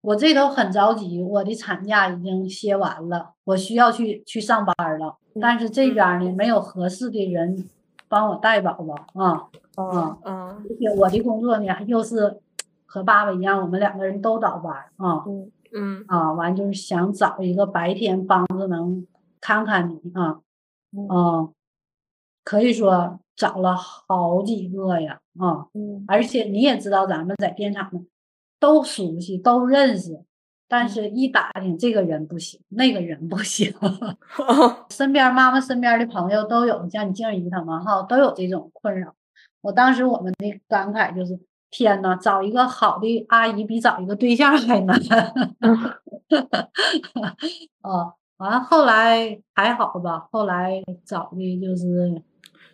[0.00, 7.68] 我这头很着急，我的产假已经歇完了，我需要去去上班了，但是这边呢，没有合适的人
[8.08, 9.48] 帮我带宝宝啊。
[9.76, 10.62] 啊啊！
[10.68, 12.40] 而且我的工作呢，又是
[12.84, 15.22] 和爸爸一样，我们两个人都倒班啊。
[15.24, 19.06] 嗯嗯啊，完就是想找一个白天帮着能
[19.40, 20.40] 看看你啊。
[21.08, 21.48] 啊，
[22.42, 25.68] 可以说找了好几个呀啊。
[25.74, 26.04] 嗯。
[26.08, 28.00] 而且你也知道，咱们在电厂呢，
[28.58, 30.24] 都熟悉，都认识，
[30.68, 33.74] 但是一打听，这个人不行，那个人不行。
[34.90, 39.14] 身边妈妈身边的朋友都有，像你静怡他们哈，都有这种困扰。
[39.62, 41.38] 我当时我们的感慨就是：
[41.70, 44.96] 天呐，找一个好的阿姨比找一个对象还难。
[47.82, 50.28] 啊， 完了后来还好吧？
[50.30, 52.22] 后来找的就是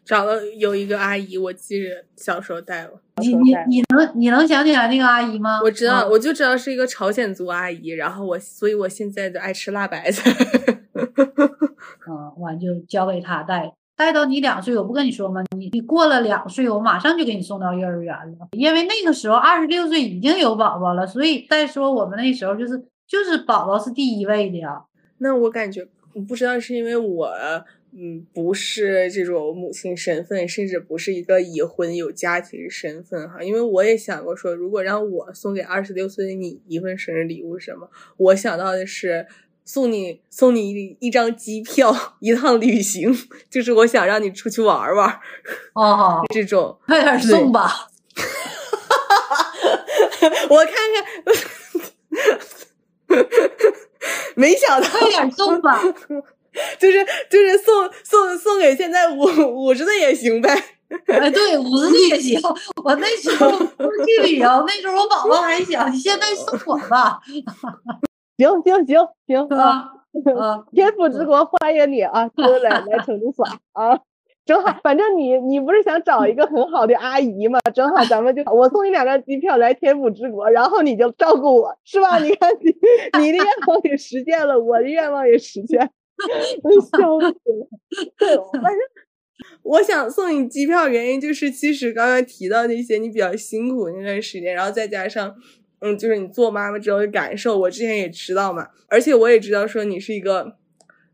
[0.05, 3.01] 找了有一个阿姨，我记着小时候带我。
[3.23, 5.61] 你你你能你能想起来那个阿姨吗？
[5.63, 7.89] 我知道，我就知道是一个朝鲜族阿姨。
[7.89, 10.31] 然后我，所以我现在就爱吃辣白菜。
[12.07, 13.73] 嗯，完就交给她带。
[13.97, 15.41] 带到你两岁，我不跟你说吗？
[15.57, 18.49] 你你过了两岁，我马上就给你送到幼儿园了。
[18.51, 24.83] 因为那个时候二十六岁已经有宝宝了，所以再说我们那时候就是就是宝宝是第一位的呀。
[25.19, 27.33] 那我感觉，我不知道是因为我
[27.97, 33.43] 嗯不是这种母亲身份，甚至不是一个已婚有家庭身份哈。
[33.43, 39.27] 因为我也想过说，如果让我送给二十六岁的你一份生日礼物什么，我想到的是。
[39.67, 43.11] 送你送你一一张机票，一趟旅行，
[43.49, 45.19] 就是我想让你出去玩玩。
[45.73, 47.89] 哦，这种快点送吧。
[50.51, 50.75] 我看
[53.09, 53.09] 看，
[54.37, 55.81] 没想到快点送吧。
[56.79, 59.23] 就是就是送送送给现在五
[59.55, 60.51] 五十岁也行呗。
[61.07, 62.41] 哎，对，五十岁也行。
[62.85, 67.21] 我那时候不是去旅游，那时候我宝宝还小，你现在送我吧。
[68.37, 69.91] 行行行行啊！
[70.73, 73.99] 天府之国欢迎你啊，哥来来成都耍啊！
[74.45, 77.59] 正好，反正你你不是想找一个很好的阿姨嘛？
[77.75, 82.19] 正好咱们就我送你两张机票来天府之国，然后你就照顾我，是吧？
[82.19, 82.71] 你看你
[83.21, 85.91] 你的愿望也实现了，我的愿望也实现，
[86.63, 87.69] 我笑死了。
[88.19, 88.79] 对，反正
[89.63, 95.35] 我想送你机票，原因就是其实刚刚提到那些你比较辛苦那段时间，然后再加上。
[95.81, 100.57] 嗯，就是你做妈妈之后的感受，我之前也知道嘛，而且我也知道说你是一个，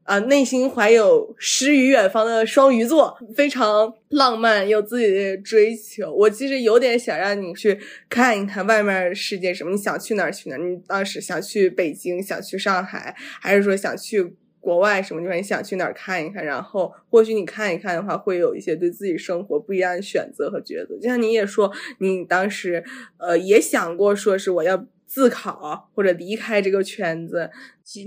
[0.04, 6.14] 啊，内心怀有诗与远方的双鱼座，非常浪漫，有自己的追求。
[6.14, 7.76] 我其实有点想让你去
[8.08, 10.58] 看一看外面世界什么，你想去哪儿去哪儿？
[10.58, 14.36] 你当时想去北京，想去上海，还是说想去？
[14.60, 16.44] 国外什么地方你想去哪儿看一看？
[16.44, 20.94] 然后或许你看一看的话，会有一些对自己生活不一样的选择和抉择。
[20.96, 22.84] 就像你也说，你当时
[23.16, 27.50] 呃也想过说是我要自考或者离开这个圈子。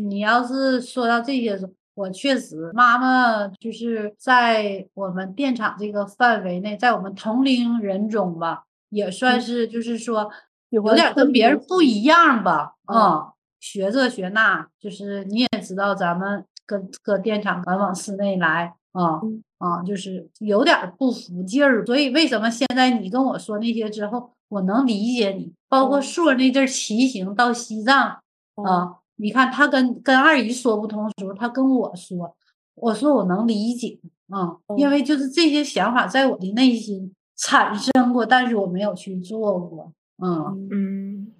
[0.07, 1.59] 你要是说到这些，
[1.95, 10.31] 我确实妈妈就是在我们电厂这个范围内，在我们同龄人中吧，也算是就是说
[10.69, 13.33] 有点跟别人不一样吧，嗯。
[13.63, 19.21] 学这学那，就是你也知道，咱们搁搁电厂，敢往室内来，啊
[19.57, 21.85] 啊，就是有点不服劲儿。
[21.85, 25.53] 所以为什么现在你跟我说那些之后，我能理解你。
[25.69, 28.19] 包括硕那阵骑行到西藏
[28.55, 32.35] 啊，你看他跟跟二姨说不通的时候，他跟我说，
[32.75, 33.97] 我说我能理解
[34.27, 39.93] 啊，因为就是这些想法在我的内心产生过，但是我没有去做过。
[40.21, 41.31] 嗯嗯，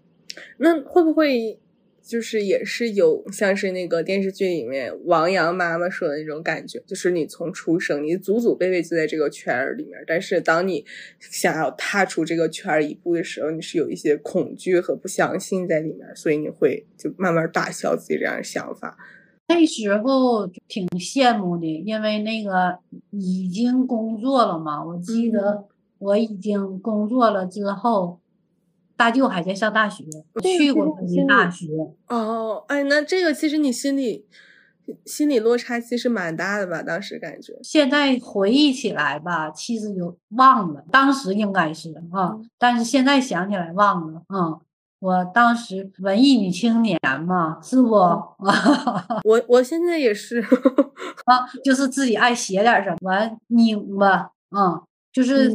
[0.59, 1.59] 那会不会？
[2.04, 10.86] 就是也是有像是那个电视剧里面王阳妈妈说的那种感觉，就是你从出生，你祖祖辈辈就在这个圈儿里面，但是当你
[11.20, 18.97] 想要踏出这个圈儿一步的时候，你是有一些恐惧和不相信在里面，所以你会就慢慢打消自己这样的想法。
[19.47, 22.78] 那时候挺羡慕的，因为那个
[23.12, 25.66] 已经工作了嘛，我记得
[25.99, 28.20] 我已经工作了之后。
[28.96, 31.68] 大舅还在上大学，我去过他的大学。
[32.08, 34.26] 哦，哎，那这个其实你心里
[35.06, 36.82] 心理落差其实蛮大的吧？
[36.84, 44.22] 当时感觉，现在回忆起来吧，其实就忘了，当时应该是啊，但是现在想起来忘了。
[44.30, 44.60] 嗯，
[45.00, 47.89] 我当时文艺女青年嘛，是不？
[49.26, 50.39] 我我现在也是
[51.26, 54.82] 啊，就是自己爱写点什么，完拧吧，嗯，
[55.12, 55.52] 就是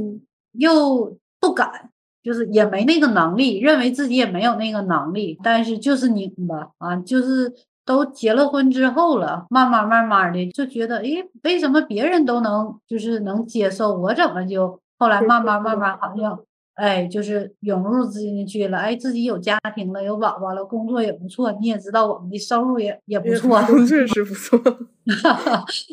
[0.52, 1.90] 又不敢。
[2.28, 7.50] 就是也没那个能力，认为自己也没有那个能力，但是就是拧吧啊，就是
[7.86, 16.38] 都结了婚之后了，慢慢慢慢的就觉得，诶，为什么别人都能就是能接受，我怎么就后来慢慢慢慢好像。
[16.78, 18.78] 哎，就是涌入资金去了。
[18.78, 21.50] 哎，自己有家庭了，有宝宝了，工作也不错。
[21.60, 24.56] 你也知道，我们的收入也也不错，确实不错。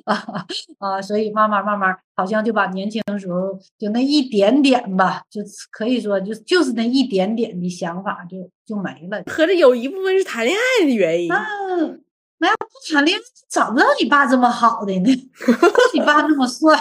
[0.06, 0.16] 啊
[0.78, 9.24] 啊，所以慢慢慢慢，好像就把年轻的时候就那一点点吧，就可以说就就是那一点点的想法就就没了。
[9.26, 11.32] 合着有一部分是谈恋爱的原因。
[11.32, 12.04] 嗯，
[12.38, 15.10] 那要不谈恋爱，找不到你爸这么好的呢？
[15.96, 16.78] 你爸那么帅。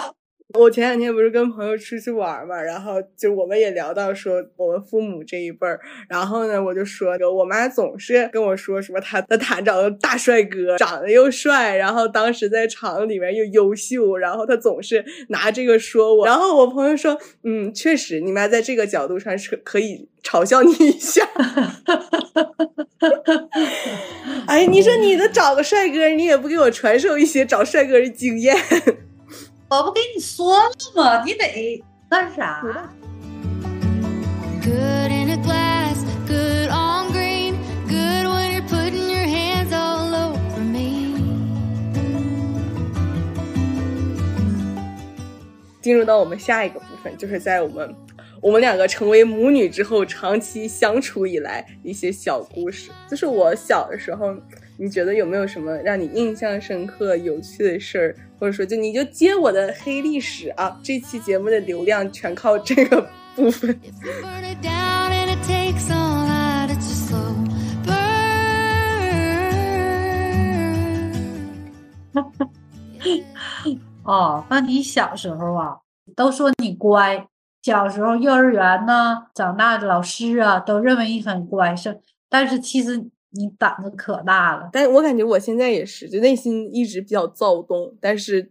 [0.57, 5.79] 我前两天不是跟朋友出去玩嘛，然后就我们也聊到说我们父母这一辈儿，
[6.09, 16.25] 然后呢，我就说我妈总是跟我说什么她的谈找个大帅哥，长得又帅，然后当时在厂里面又优秀，然后她总是拿这个说我。
[16.25, 21.27] 然后我朋友说，嗯，确实，你妈在这个角度上是可以嘲笑你一下。
[24.47, 28.55] 哎，你说你的找个帅哥，你也不给我传授一些找帅哥的经验。
[29.75, 31.21] 我不跟你说了吗？
[31.25, 32.63] 你得干啥？
[45.81, 47.93] 进入到我们下一个部分，就是在我们
[48.41, 52.91] 我们两个成为母女之后，长期相处以来一些小故事。
[53.09, 54.33] 就是我小的时候。
[54.77, 60.77] 你觉得有没有什么让你印象深刻、有趣的事儿，或者说就你就接我的黑历史啊？
[60.83, 63.07] 这期节目的流量全靠这个
[63.37, 63.79] 部分。
[74.03, 75.77] 哦，那你小时候啊，
[76.17, 77.25] 都说你乖，
[77.63, 83.09] 小时候幼儿园呢，长大的老师啊，都认为你很乖，是，但是其实。
[83.35, 88.49] 你胆子可大了，但我感觉我现在也是，就内心一直比较躁动，但是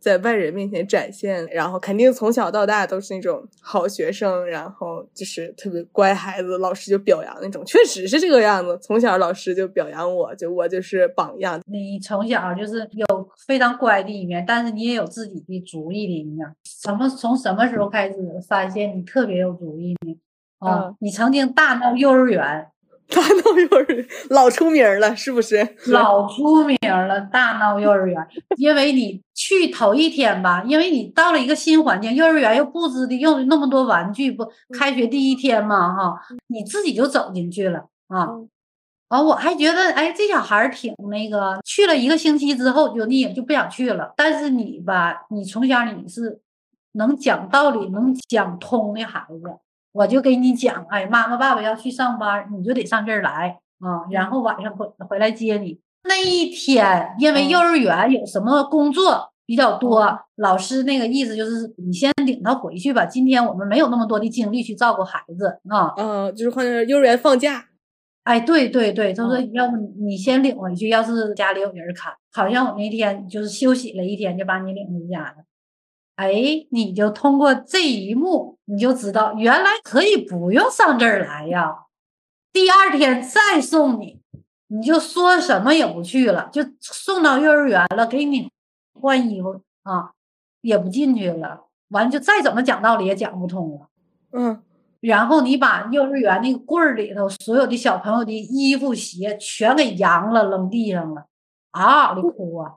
[0.00, 8.78] 在外人面前展现，然后肯定从小到大都是那种好学生，然后就是特别乖孩子，老师就表扬那种，确实是这个样子。
[8.82, 11.60] 从小老师就表扬我，就我就是榜样。
[11.66, 13.06] 你从小就是有
[13.46, 16.46] 非常乖的一面，但是你也有自己的主意的一面。
[16.64, 17.08] 什么？
[17.08, 18.16] 从什么时候开始
[18.46, 20.18] 发现你特别有主意呢？
[20.58, 22.66] 啊，你曾经大闹幼儿园。
[23.14, 25.76] 大闹幼儿园老出名了，是不是？
[25.86, 34.44] 老出名了，大闹幼儿园，因为你去头一天吧，因为你到了一个新环境，幼儿园又布置的又那么多玩具，不，
[34.76, 38.28] 开学第一天嘛，哈，你自己就走进去了啊。
[39.08, 41.60] 啊，我还觉得，哎，这小孩挺那个。
[41.64, 44.12] 去了一个星期之后就腻，就不想去了。
[44.16, 46.40] 但是你吧，你从小你是
[46.92, 49.36] 能讲道理、能讲通的孩子。
[49.94, 55.80] 我就给你讲，哎，妈妈爸爸要去上班，你就得上这儿来啊，然后晚上回回来接你。
[56.02, 63.06] 那一天，因为幼儿园有什么工作比较多，老师那个意思就是你先领他回去吧。
[63.06, 65.94] 今天我们没有那么多的精力去照顾孩子啊。
[65.96, 67.66] 嗯，就是换幼儿园放假。
[68.24, 75.36] 哎，对对对，他说要不你先领回去，要是家里有人看，好像我那天就是休息了一天，就把你领回家了。
[76.16, 76.32] 哎，
[76.70, 81.86] 你就通过这一幕，你就知道原来可以不用上这儿来呀。
[82.52, 84.20] 第二天再送你，
[84.68, 88.48] 你就说什么也不去了，就送到幼儿园了，给你
[88.92, 90.12] 换衣服，啊，
[90.60, 91.64] 也不进去了。
[91.88, 93.88] 完就再怎么讲道理也讲不通了。
[94.32, 94.62] 嗯，
[95.00, 101.26] 然后你把幼儿园那个柜儿里头所有的小朋友的衣服鞋全给扬了，扔地上了，
[101.72, 102.74] 嗷嗷的哭啊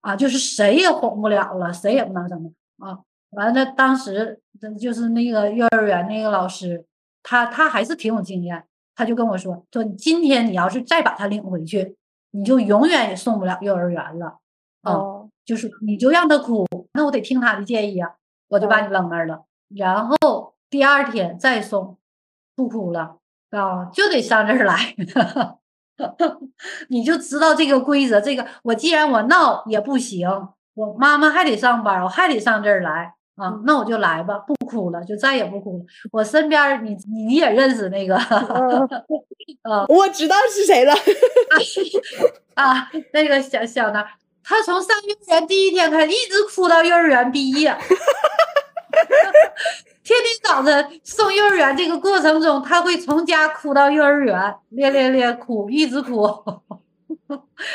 [0.00, 0.16] 啊！
[0.16, 3.00] 就是谁也哄不了了，谁也不能什么啊。
[3.30, 4.40] 完了，当时
[4.80, 6.86] 就是那个幼儿园那个老师，
[7.22, 8.64] 他他还是挺有经验，
[8.94, 11.94] 他就跟我说说，今天你要是再把他领回去，
[12.30, 14.38] 你就永远也送不了幼儿园了。
[14.82, 18.12] 哦，就是你就让他哭，那我得听他的建议啊，
[18.48, 19.44] 我就把你扔那儿了。
[19.68, 21.98] 然后第二天再送，
[22.56, 23.18] 不哭了
[23.50, 24.94] 啊，就得上这儿来。
[26.88, 30.30] 你就知道这个规则，这个我既然我闹也不行，
[30.78, 35.84] 我妈妈还得上班，我还得上这儿来啊，那我就来吧，不哭了，就再也不哭了。
[36.12, 38.14] 我身边你你也认识那个，
[39.64, 40.94] 呃， 我知道是谁了
[42.54, 44.06] 啊，那个小小的。
[44.44, 47.68] 他从上幼儿园第一天开始，一直哭到幼儿园毕业。
[50.04, 56.24] 天天早晨送幼儿园这个过程中，他会从家哭到幼儿园，咧咧咧哭，一直哭。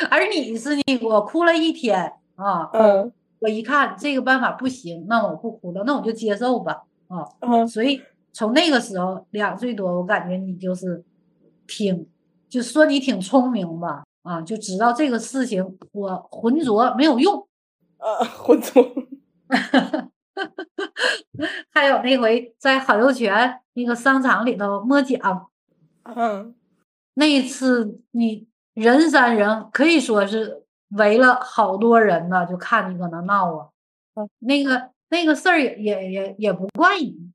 [0.09, 2.69] 而你是你，我哭了一天啊。
[2.73, 3.11] 嗯。
[3.39, 6.83] 我一看这个办法不行，那我不哭了，那我就接受吧。
[7.07, 7.27] 啊。
[7.41, 7.67] 嗯。
[7.67, 11.03] 所以从那个时候两岁多，我感觉你就是
[11.67, 12.07] 挺，
[12.49, 14.03] 就说你挺聪明吧。
[14.23, 17.45] 啊，就知道这个事情我浑浊没有用，
[17.97, 18.81] 呃，浑浊。
[21.71, 25.47] 还有那回在好幼泉那个商场里头摸奖，
[26.03, 26.55] 嗯，
[27.15, 30.62] 那一次你人山人，可以说是
[30.97, 33.67] 围了好多人呢，就看你搁那闹啊。
[34.39, 37.31] 那个那个事儿也也也也不怪你，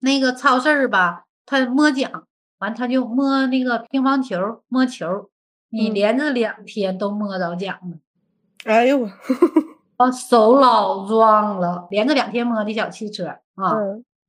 [0.00, 2.26] 那个超市儿吧，他摸奖
[2.58, 5.30] 完他就摸那个乒乓球，摸球。
[5.70, 7.98] 你连着两天都摸着奖了，
[8.64, 9.10] 哎呦我，
[9.96, 13.74] 啊手老壮了，连着两天摸的小汽车啊，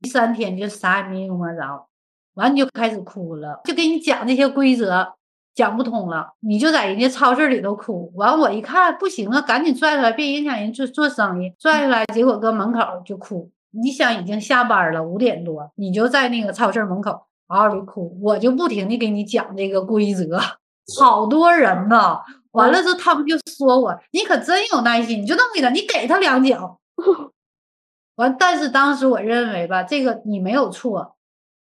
[0.00, 1.86] 第三天就啥也没有摸着，
[2.34, 5.14] 完你就开始哭了，就给你讲这些规则
[5.58, 17.10] 讲不通了，你就在人家超市里头哭，完我一看不行啊，赶紧拽出来，别影响人做做生意，拽出来结果搁门口就哭，你想已经下班了五点多，你就在那个超市门口
[17.48, 20.40] 嗷嗷的哭，我就不停的给你讲这个规则。
[21.00, 22.18] 好多人呢，
[22.52, 26.78] 完了之后他们就说我，你可真有耐心，你就那么给他，你给他两脚。
[28.14, 31.16] 完，但是当时我认为吧，这个你没有错，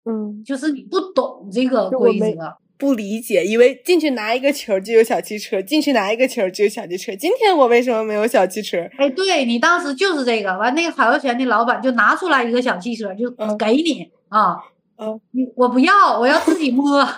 [0.04, 7.14] 嗯，就是你不懂这个规则，不理解，以为进去拿一个球就有小汽车，进去拿一个球就有小汽车。
[7.16, 8.78] 今天我为什么没有小汽车？
[8.98, 14.56] 哎，对你当时就是这个，完那个好游泉的老板就拿出来一个小汽车，就给你啊，
[14.98, 17.06] 嗯，你我不要，我要自己摸。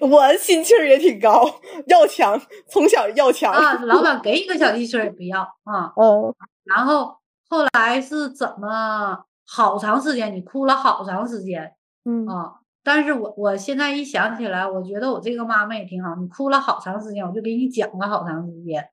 [0.00, 3.74] 我心气儿也挺高，要强，从小要强啊！
[3.84, 5.92] 老板给一个小汽车也不要啊！
[5.96, 6.34] 哦，
[6.64, 7.16] 然后
[7.48, 10.34] 后来是怎么好长时间？
[10.34, 11.72] 你哭了好长时间，
[12.04, 12.52] 嗯啊！
[12.84, 16.14] 但是我我现在一想起来，我觉得我这个妈妈也挺好。
[16.16, 18.86] 你哭了好长时间，我就给你讲了好长时间，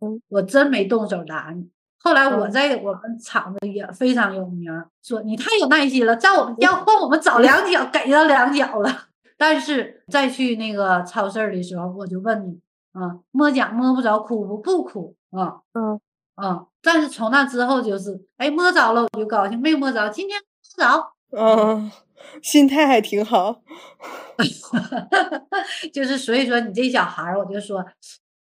[0.00, 1.70] 嗯，我真没动手打你。
[2.02, 4.70] 后来我在我们厂子也非常有名，
[5.02, 8.90] 说你太有耐心了，在我们要换我们找两脚，给了两脚了。
[9.36, 12.58] 但是再去那个超市的时候，我就问你
[12.92, 15.60] 啊，摸奖摸不着，哭不不哭啊？
[15.74, 16.00] 嗯
[16.42, 16.66] 嗯。
[16.82, 20.40] 但是从那之后就是，哎，摸着了我就高兴，没摸着，今天
[20.78, 21.92] 摸着，嗯，
[22.42, 23.60] 心态还挺好。
[25.92, 27.84] 就是所以说你这小孩儿，我就说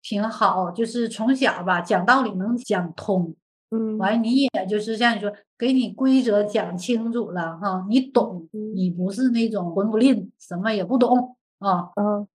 [0.02, 3.34] 挺好，就是从小吧讲道理能讲通。
[3.70, 11.90] 嗯，完，你也就是像你说，给你规则讲清楚了哈，你懂，你不是那种混不吝，什么也不懂啊。
[11.96, 12.26] 嗯，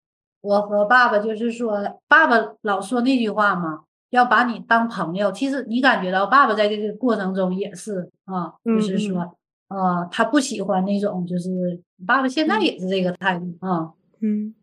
[0.41, 5.32] 我和爸爸就是说，爸爸老说那句话嘛，要把你当朋友。
[5.32, 9.20] 其实你感觉到爸爸在这个过程中也是啊，就是说，
[9.70, 13.91] 呃，他不喜欢那种，就是爸爸现在也是这个态度啊。
[14.22, 14.53] 嗯，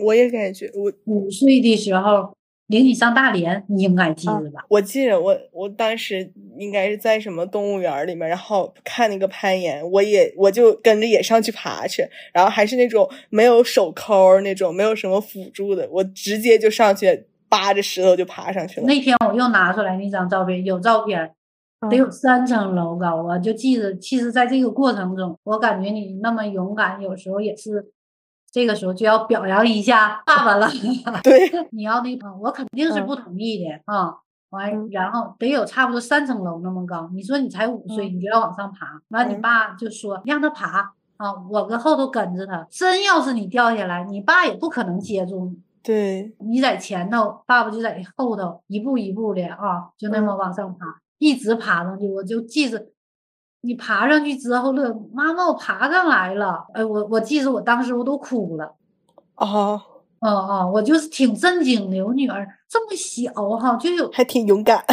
[0.00, 2.34] 我也感觉我五岁的时候。
[2.68, 4.62] 领你上大连，你应该记得吧？
[4.68, 18.86] 我记得，我我当时应该是在什么动物园里面，然后看那个攀岩，我也我就跟着也上去爬去，然后还是那种没有手抠那种，没有什么辅助的，我直接就上去扒着石头就爬上去了。
[18.86, 21.34] 那天我又拿出来那张照片，有照片，
[21.90, 23.38] 得有三层楼高啊！
[23.38, 27.92] 就记得，其实在这个过程中，我感觉你那么勇敢，有时候也是。
[28.50, 30.66] 这个时候就要表扬一下爸爸了。
[31.22, 34.14] 对，你要那个，我肯定是不同意的啊。
[34.48, 37.10] 完，然后得有差不多三层楼那么高。
[37.12, 38.98] 你说你才五岁，你就要往上爬。
[39.10, 42.66] 完，你爸就说让他爬啊，我搁后头跟着他。
[42.70, 50.86] 真要是你掉下来，你爸也不可能接住你对，你在前头，爸爸就在后头，一步一步的啊，就那么往上爬，
[51.18, 52.08] 一直爬上去。
[52.08, 52.86] 我就记着，
[53.62, 56.66] 你爬上去之后了，妈妈，我爬上来了。
[56.74, 58.74] 哎，我我记着，我当时我都哭了。
[59.36, 59.80] 哦，
[60.20, 64.84] 哦哦，我就是挺震惊的，我女儿这么小哈，就有还挺勇敢。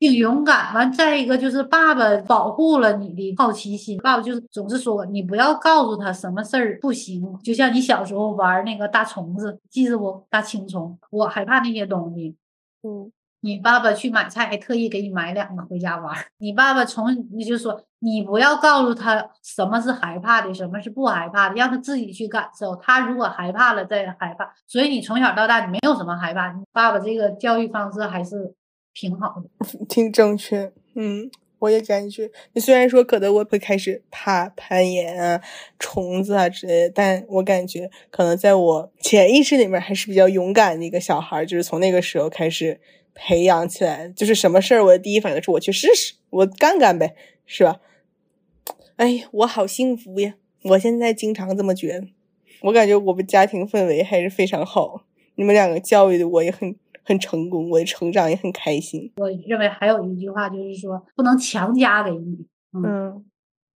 [0.00, 3.98] 挺勇敢，完再一个就是爸爸保护了你的好奇心。
[3.98, 10.26] 爸爸就是总是说你不要告诉他什么事儿不行，就像你小时候玩那个大虫子，记着不？
[10.30, 12.34] 大青虫，我害怕那些东西。
[12.82, 16.16] 嗯，你爸爸去买菜还特意给你买两个回家玩。
[16.38, 22.74] 你爸爸从你就说你不要告诉他什么是害怕的，什么是不害怕的，让他自己去感受。
[22.76, 26.50] 他如果害怕了再害怕，所以你从小到大你没有什么害怕。
[26.52, 28.54] 你爸爸这个教育方式还是。
[29.00, 30.70] 挺好的， 挺正确。
[30.94, 32.30] 嗯，我也感觉。
[32.52, 35.40] 你虽然说可能我会开始怕攀岩啊、
[35.78, 41.46] 虫子啊之类的，但我感觉可能在我潜意识里面还是比较勇敢的一个小孩。
[41.46, 42.78] 就是从那个时候开始
[43.14, 47.14] 培养起来，就是什么事儿我的第一反应是我去试试，我干干呗，
[47.46, 47.80] 是吧？
[48.96, 50.34] 哎，我好幸福呀！
[50.64, 52.06] 我现在经常这么觉得。
[52.60, 56.76] 我感觉我们家庭氛围还是非常好，你们两个教育的我也很。
[57.04, 59.12] 很成功，我的成长也很开心。
[59.16, 63.24] 我认为还有一句话就是说，不能强加给你，嗯，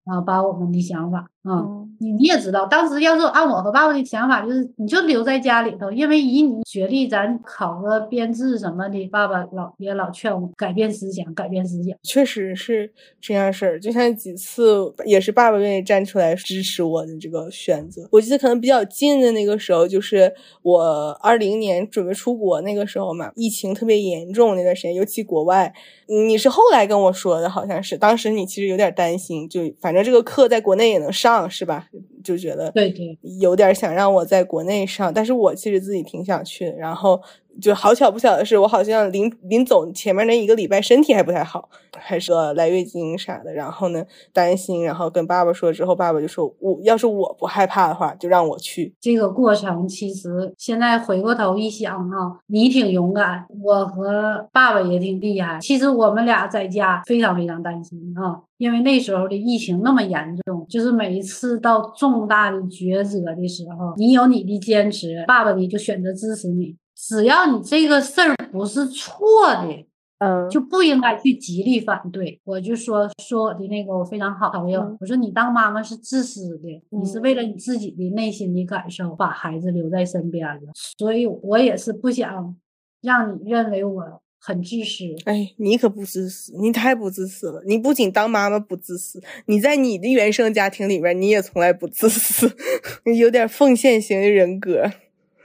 [0.05, 1.29] 啊，把我们的想法。
[1.45, 11.93] 嗯，你你也知道，当时要是按我和爸爸的想法，就是你就留在家里头，因为以你学历，咱考个编制什么的，爸爸老也老劝我改变思想，改变思想。
[12.03, 18.07] 确实是这样事儿，就像几次也是爸爸愿意站出来支持我的这个选择。
[18.11, 20.31] 我记得可能比较近的那个时候，就是
[20.61, 25.73] 我二零年准备出国那个时候嘛，疫情特别严重那段时间，尤其国外。
[26.07, 31.87] 你是后来跟我说的，好像是当时你其实有点担心，就反正这个课在国内也能上，是吧？
[32.23, 37.21] 就觉得对对，有点想让我在国内上，但是我其实自己挺想去，然后。
[37.61, 43.53] 就好巧不巧的是，我好像临临走前面那一个礼拜身体还不太好，还是来月经啥的。
[43.53, 55.59] 然后呢，担心，然后跟爸爸说之后，爸爸就说：“我要是我不害怕的话，就让我去。”这个过程其实现在回过头一想哈，你挺勇敢，我和爸爸也挺厉害。
[55.59, 66.75] 其实我们俩在家非常非常担心啊，因为那时候的疫情那么严重，就是每一次到重大的抉择的时候，你有你的坚持，爸爸呢就选择支持你。
[67.07, 69.85] 只要你这个事儿不是错的，
[70.19, 72.39] 嗯，就不应该去极力反对。
[72.45, 82.55] 我就说说我的那个我非常好朋友，我说你当妈妈是自私的，你是为了你自己的内心的感受把孩子留在身边的，所以我也是不想
[83.01, 85.03] 让你认为我很自私。
[85.25, 87.61] 哎，你可不自私，你太不自私了。
[87.65, 92.49] 你不仅当妈妈不自私，你在你的原生家庭里边你也从来不自私，
[93.19, 94.89] 有点奉献型的人格。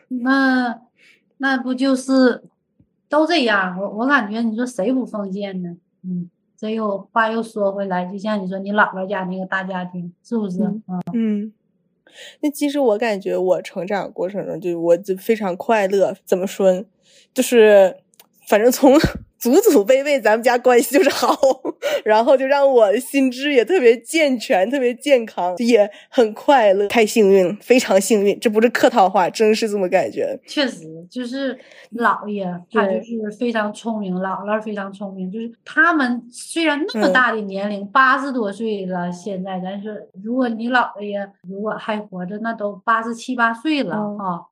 [0.08, 0.87] 那。
[1.38, 2.42] 那不就是
[3.08, 3.78] 都这样？
[3.80, 5.76] 我我感觉，你说谁不奉献呢？
[6.02, 10.62] 嗯，这又话又说回来，就像你说你姥姥家那个大家庭，是不是？
[10.62, 10.82] 嗯
[11.14, 11.52] 嗯。
[12.40, 16.14] 那其实我感觉我成长过程中，就我就非常快乐。
[16.24, 16.84] 怎么说？
[17.32, 17.96] 就是
[18.46, 18.92] 反正从。
[19.38, 21.36] 祖祖辈辈，咱们家关系就是好，
[22.04, 28.38] 然后就让我的心智也特别健全、特别健康，也很快乐，太幸运了，非常幸运。
[28.40, 30.38] 这不是客套话，真是这么感觉。
[30.46, 31.56] 确实，就是
[31.94, 35.30] 姥爷他就是非常聪明，姥姥非常聪明。
[35.30, 44.50] 就是他们虽然那么大的年龄，八十多岁了，现在咱是，如果你姥爷如果还活着，那都八十七八岁了啊。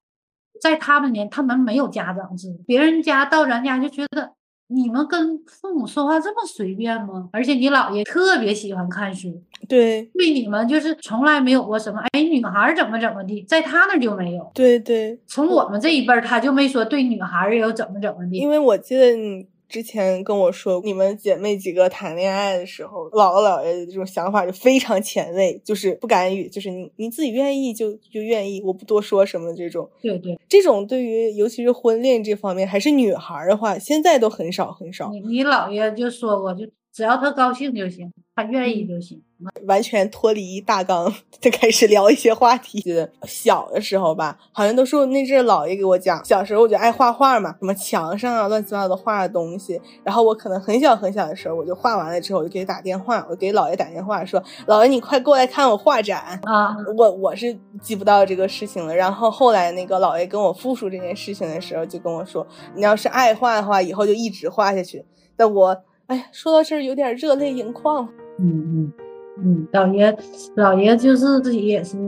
[0.61, 4.36] 在他们年，他们没有家长制，别人家到咱家就觉得。
[4.69, 7.29] 你们跟父母说话这么随便吗？
[7.33, 14.51] 而且你姥爷特别喜欢看书，对，对你们就是从来没有过什么，哎，女孩怎么怎么地，在他那就没有。
[14.55, 18.39] 对对，从我们这一辈儿，他就没说对女孩有怎么怎么地。
[18.39, 19.47] 因为我记得你。
[19.69, 29.89] 之前跟我说，你们姐妹几个谈恋爱的时候，姥姥姥爷的这种想法就非常前卫，就是不干预，就是你你自己愿意就就愿意，我不多说什么这种。
[30.01, 35.11] 对对，这种对于尤其是婚恋这方面，还是女孩的话，现在都很少很少。
[35.11, 36.64] 你你姥爷就说过，就
[36.97, 39.23] 只要他高兴就行，他愿意就行。
[39.67, 42.83] 完全脱离大纲，就开始聊一些话题。
[43.25, 46.25] 小的时候吧，好像都是那阵姥爷给我讲。
[46.25, 49.79] 小时候我就爱画画嘛，什么墙上啊乱七八糟的画的东西。
[50.03, 58.97] 然后我可能很小很小的时候，我就画完了之后，我就给他打电话，我给姥爷打电话说：“姥爷，你快过来看我画展啊！”我我是记不到这个事情了。
[58.97, 65.05] 然后后来那个姥爷跟我复述这件事情的时候，就跟我说：“你要是爱画的话，以后就一直画下去。”
[65.37, 65.77] 但我
[66.07, 68.09] 哎呀，说到这儿有点热泪盈眶。
[68.39, 68.93] 嗯嗯。
[69.39, 70.17] 嗯，老爷，
[70.55, 71.99] 老爷就是自己也是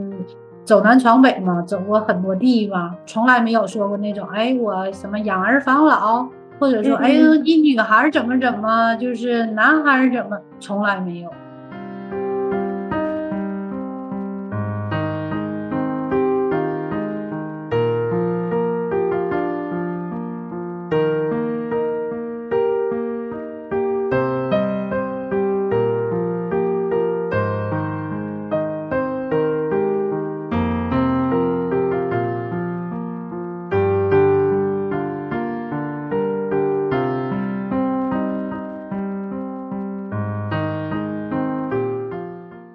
[0.63, 6.27] 走南闯北嘛，走过很多地方，从来没有说过那种，哎，我什么养儿防老，
[6.59, 11.29] 或者说，哎呦，你女孩怎么怎么，就是男孩怎么，从来没有。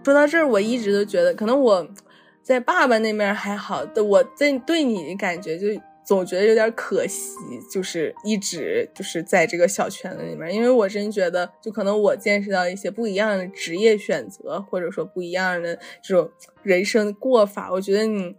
[0.04, 1.88] 说到这儿，我一直都觉得，可能我
[2.42, 5.68] 在爸爸那边还好，的我在对你的感觉就
[6.04, 7.34] 总觉得有点可惜，
[7.72, 16.30] 就是一直就是在这个小圈子里面，因为我真觉得，就可能我见识到一些不一样的职业选择，或者说不一样的这种
[16.62, 18.36] 人生过法，我觉得你，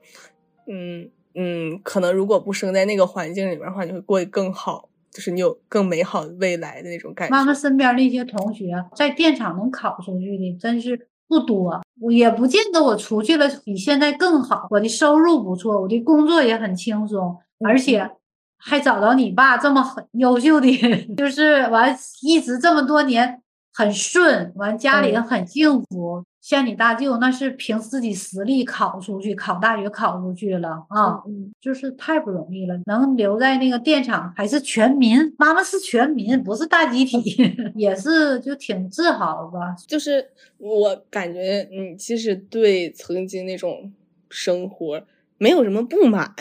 [0.67, 7.35] 嗯嗯，可能如果不生在那个环境里面的话，你会过得更好，就是你有更美好的未来的那种感觉。
[7.35, 11.07] 妈妈身边那些同学在电厂能考出去的，真是。
[11.27, 14.67] 不多，我也不见得我出去了比现在更好。
[14.69, 18.09] 我的收入不错，我的工作也很轻松，而且
[18.57, 20.67] 还找到你爸这么很优秀的，
[21.17, 23.41] 就是完一直这么多年
[23.73, 26.23] 很顺，完家里很幸福。
[26.45, 31.19] 像你大舅那是凭自己实力考出去，考大学考出去了啊，
[31.59, 32.79] 就是太不容易了。
[32.85, 37.35] 能留在那个电厂还是全民，妈妈是全民，不是大集体，
[37.73, 39.75] 也是就挺自豪吧。
[39.87, 40.23] 就是
[40.59, 43.91] 我感觉你其实对曾经那种
[44.29, 45.01] 生活
[45.39, 46.31] 没有什么不满，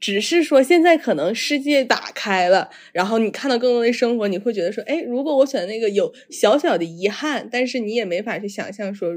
[0.00, 9.14] 只是说现在可能世界打开了，然后你看到更多的生活，你会觉得说，哎，如果我选那个有小小的遗憾，但是你也没法去想象说。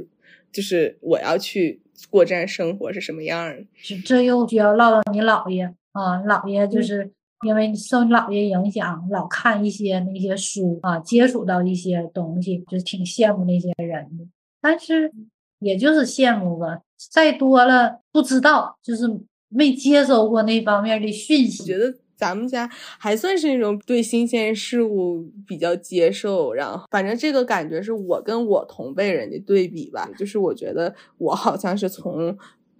[0.58, 1.80] 就是我要去
[2.10, 3.64] 过这样生活是什么样的？
[3.84, 7.12] 这这又就要唠到你姥爷啊，姥爷就是
[7.46, 14.26] 因为受你姥爷影响，老看一些那些书啊，接触到一些东西，就挺羡慕那些人的。
[14.60, 15.14] 但是
[15.60, 16.82] 也就是羡慕吧，
[17.12, 19.06] 再多了不知道，就是
[19.50, 21.64] 没接收过那方面的讯息。
[21.64, 21.94] 觉得。
[22.18, 32.36] 咱们家还算是那种对新鲜事物比较接受，然后反正这个感觉是我跟我同辈人的对比吧，就是我觉得我好像是从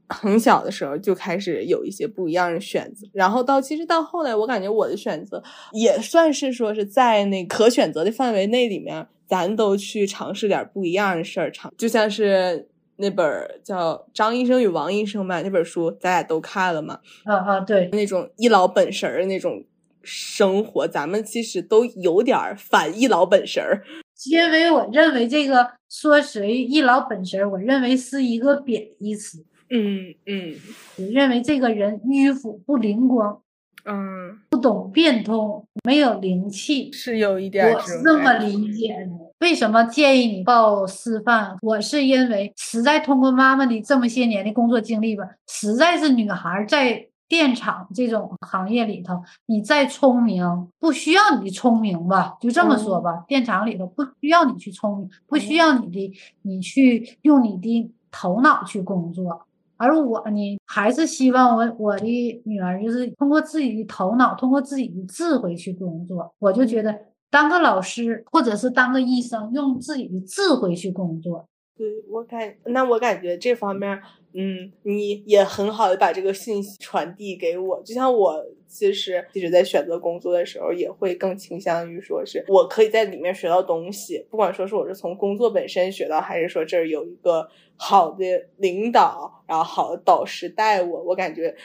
[0.10, 12.68] 很小的时候就开始有一些不一样的选择，然后到其实到后来，我感觉我的选择也算是说是在那可选择的范围内里面，咱都去尝试点不一样的事儿，尝就像是。
[12.98, 13.26] 那本
[13.64, 17.00] 叫《张医生与王医生》吧，那本书咱俩都看了嘛？
[17.26, 19.64] 啊啊，对，那种一老本神儿的那种
[20.04, 23.84] 生活，咱们其实都有点反一老本神儿。
[24.26, 29.46] 因为我认为这个说谁一老本神儿，我认为是一个贬义词。
[29.70, 30.56] 嗯嗯，
[30.98, 33.42] 我认为这个人迂腐不灵光。
[33.86, 37.72] 嗯，不懂变通，没有灵气，是有一点。
[37.72, 39.27] 我是这么理解的。
[39.40, 41.56] 为什么建议你报师范？
[41.62, 50.44] 我是因为实在通过妈妈的这么些年的工作经历吧，实在是女孩在电厂这种行业里头，你再聪明，
[50.80, 52.36] 不需要你的聪明吧？
[52.42, 59.46] 就这么说吧，电厂里头不需要你去聪明，不需要你的，你去用你的头脑去工作。
[59.80, 66.34] 而我呢，还是希望我我的女儿就是通过自己的头脑，通过自己的智慧去工作。
[66.40, 66.98] 我就觉得
[67.30, 71.46] 当个老师或者是当个医生，用自己的智慧去工作。
[71.76, 74.02] 对我感，那我感觉这方面，
[74.34, 77.80] 嗯，你也很好的把这个信息传递给我。
[77.84, 88.26] 就像我其实一直，在选择工作的时候，也会更倾向于说是我可以在里面学到东西，不管说是我是从工作本身学到，还是说这儿有一个好的
[88.56, 91.04] 领导，然后好的导师带我。
[91.04, 91.56] 我感觉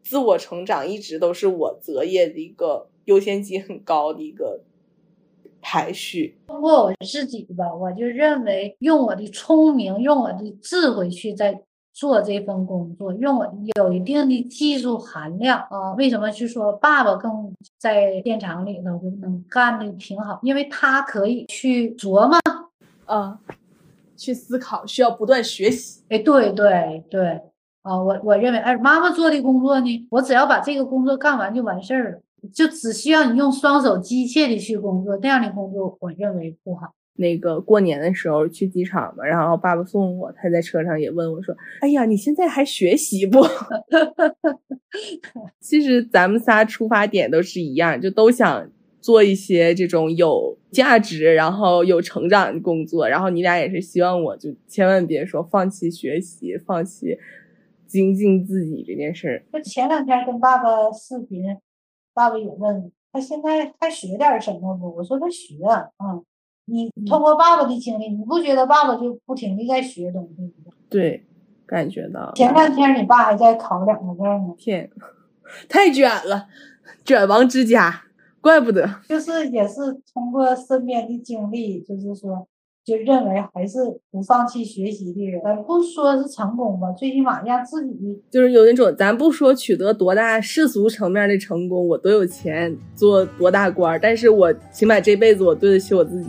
[0.00, 4.62] 自我成长一直都是我择业的一个优先级很高的一个。
[5.68, 11.60] 排序，通过我自己吧，我就认为用我的聪明，用我的智慧去在
[11.92, 15.92] 做这份工作，用我有一定的技术含量啊。
[15.94, 20.38] 为什么去说爸爸更在电厂里头就能干的挺好？
[20.44, 22.38] 因为他可以去琢磨，
[23.06, 23.36] 啊，
[24.16, 26.04] 去思考，需要不断学习。
[26.08, 27.40] 哎，对对对，
[27.82, 32.20] 啊，我我认为，哎，妈妈做的工作呢，我只要把这个工作干完就完事儿了。
[32.52, 36.92] 就只需要你用双手机械的去工作，那样的工作我认为不好。
[37.18, 43.40] 那个过年的时候去机场嘛，然后爸爸送我，他在车上也问我说：“哎呀，你现在还学习不？”
[45.60, 48.70] 其实咱们仨出发点都是一样，就都想
[49.00, 53.08] 做一些这种有价值、然后有成长的工作。
[53.08, 57.18] 然后你俩也是希望我就千万别说放弃学习，放弃。
[57.86, 59.44] 精进自己这件事儿。
[59.52, 61.44] 就前两天跟爸爸视频，
[62.16, 64.96] 爸爸也问他现在还学点什么不？
[64.96, 65.58] 我说他学，
[66.02, 66.24] 嗯，
[66.64, 70.72] 你通过爸爸的经历，你不觉得爸爸就不停的在学东西吗？
[70.88, 71.26] 对，
[71.66, 72.32] 感觉到。
[72.34, 74.54] 前两天你爸还在考两个证呢。
[74.56, 74.90] 天，
[75.68, 76.46] 太卷了，
[77.04, 78.04] 卷王之家，
[78.40, 78.88] 怪不得。
[79.06, 82.48] 就是也是通过身边的经历，就是说。
[82.86, 83.78] 就认为还是
[84.12, 96.28] 不放弃学习的人，咱不说是成功吧，最起码让自己就是有那种，咱不说取得多大世俗层面的成功，我多有钱，做多大官，但是我起码这辈子我对得起我自己。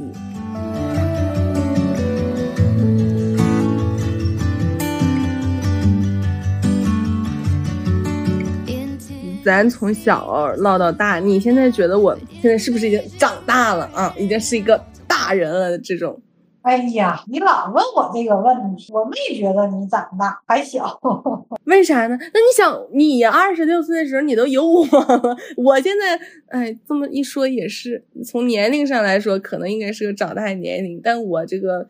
[9.46, 14.12] 咱从小唠到大，你现在觉得我现在是不是已经长大了啊？
[14.18, 16.20] 已经是一个大人了这种。
[16.68, 21.00] 哎呀，你老问我这个问题，我没觉得你长大还小，
[21.64, 22.18] 为啥呢？
[22.20, 25.38] 那你想，你二十六岁的时候，你都有我了。
[25.56, 31.88] 我现在，哎，这么一说也是，从年龄上来说，可能应该是个长大的年龄，但我这个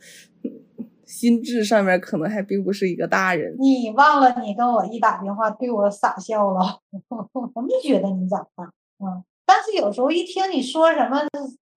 [1.07, 3.55] 心智上面可能还并不是一个大人。
[3.57, 6.77] 你忘了，你跟我一打电话对我傻笑了，
[7.33, 8.63] 我没觉得你长大，
[9.03, 11.19] 嗯，但是有时候一听你说什么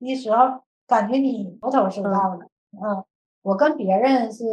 [0.01, 2.46] 的时候，感觉你头头是道的。
[2.73, 3.05] 嗯，
[3.43, 4.45] 我跟别人是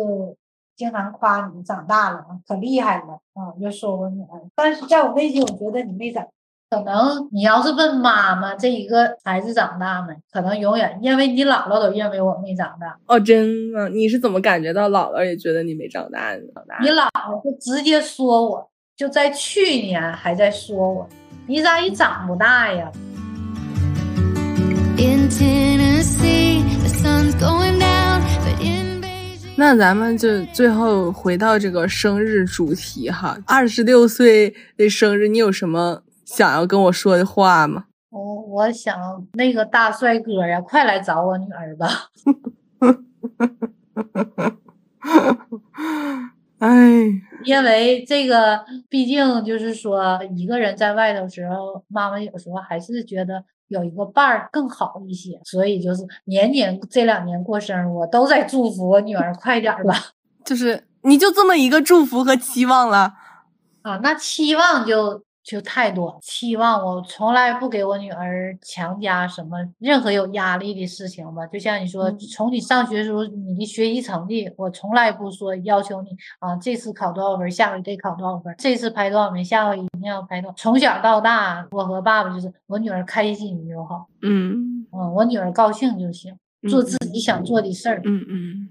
[0.76, 4.42] 经常夸你长大了，可厉害了，啊，就说我女儿。
[4.56, 6.26] 但是在我内心，我觉得你没长。
[6.70, 10.14] 可能你要是问妈妈这一个孩子长大没？
[10.30, 13.00] 可能永远，因为你姥姥都认为我没长大。
[13.06, 13.88] 哦，真的？
[13.88, 16.36] 你是怎么感觉到姥姥也觉得你没长大？
[16.36, 16.78] 长大？
[16.82, 21.08] 你姥姥就直接说我，就在去年还在说我，
[21.48, 22.92] 你咋也长不大呀？
[29.60, 37.86] 那咱们就最后回到这个生日主题哈，二十六岁的生日，你有什么想要跟我说的话吗？
[38.12, 41.88] 我我想那个大帅哥呀，快来找我女儿吧。
[46.60, 46.70] 哎，
[47.44, 53.44] 因为这个，毕竟就是说，一个人在外头时候，妈妈有时候还是觉得。
[53.68, 59.94] 有一个伴儿更好一些，所以就是年年这两年过生日，我都在祝福我女儿快点儿吧。
[60.46, 63.14] 就是你就这么一个祝福和期望了
[63.82, 64.00] 啊？
[64.04, 65.24] 那期望就。
[65.48, 71.48] 就太多期望，我从来不给我女儿强加什么任何有压力的事情吧。
[71.48, 80.54] 就像你说，从你上学时候你的学习成绩，我从来不说要求你啊，这次考多少分，下回得考多少分，这次排多少名，下回一定要排多。
[80.58, 86.38] 从小到大，我和爸爸就是我女儿开心就好，嗯嗯，我女儿高兴就行，
[86.70, 88.70] 做自己想做的事儿，嗯嗯。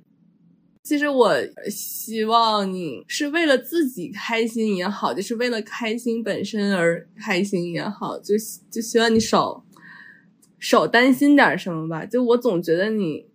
[0.86, 1.34] 其实我
[1.68, 8.36] 希望你是为了自己开心也好，就是为了开心本身而开心也好，就
[8.70, 9.66] 就希望你少
[10.60, 12.06] 少担心点什么吧。
[12.06, 13.26] 就我总觉得你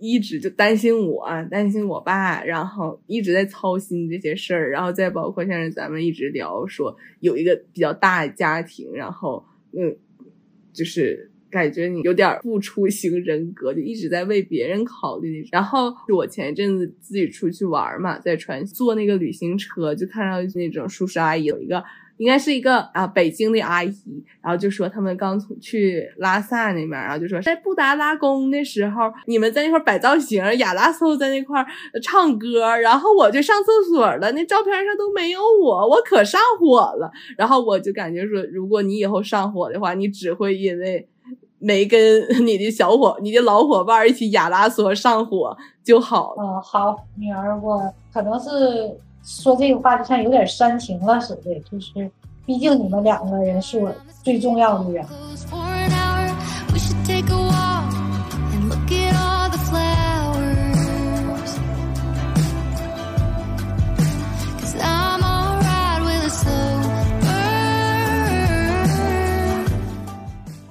[0.00, 9.44] 一直就担心我，担心我爸，然后一直在操心这些事儿，然后再包括现在咱们一直聊说有一个比较大的家庭，然后
[9.78, 9.96] 嗯，
[10.72, 11.30] 就是。
[11.50, 15.46] 感觉你有点付出型人格，就一直在为别人考虑。
[15.52, 21.82] 然后我前一阵子自己出去玩嘛，在船坐那个旅行车，就看到那种叔叔阿姨，有一个
[22.16, 31.64] 应该是一个啊北京的阿姨，然后就说他们刚从去拉萨那边，然后就说在布达拉宫的时候，你们在那块摆造型，亚拉索在那块
[32.02, 37.10] 唱歌，然后我就上厕所了，那照片上都没有我，我可上火了。
[37.36, 41.08] 然后我就感觉说，如果你以后上火的话，你只会因为。
[41.58, 42.00] 没跟
[42.46, 46.34] 你的小伙、你的老伙伴一起亚拉索上火就好。
[46.38, 52.10] 嗯，好，女儿，我可能是说这个话就像有点煽情了似的，就是
[52.44, 53.90] 毕竟你们两个人是我
[54.22, 55.04] 最重要的人。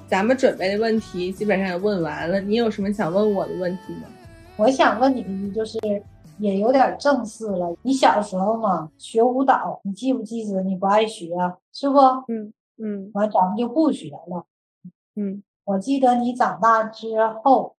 [0.08, 4.08] 咱们准备的问题基本上也问完了，你有什么想问我的问题吗？
[4.56, 5.78] 我想问你的就是，
[6.38, 7.76] 也有点正式了。
[7.82, 10.62] 你小时候嘛学舞蹈，你记不记得？
[10.62, 11.30] 你不爱学，
[11.72, 11.98] 是不？
[12.28, 13.10] 嗯嗯。
[13.14, 14.46] 完，咱们就不学了。
[15.14, 17.06] 嗯，我记得你长大之
[17.42, 17.75] 后。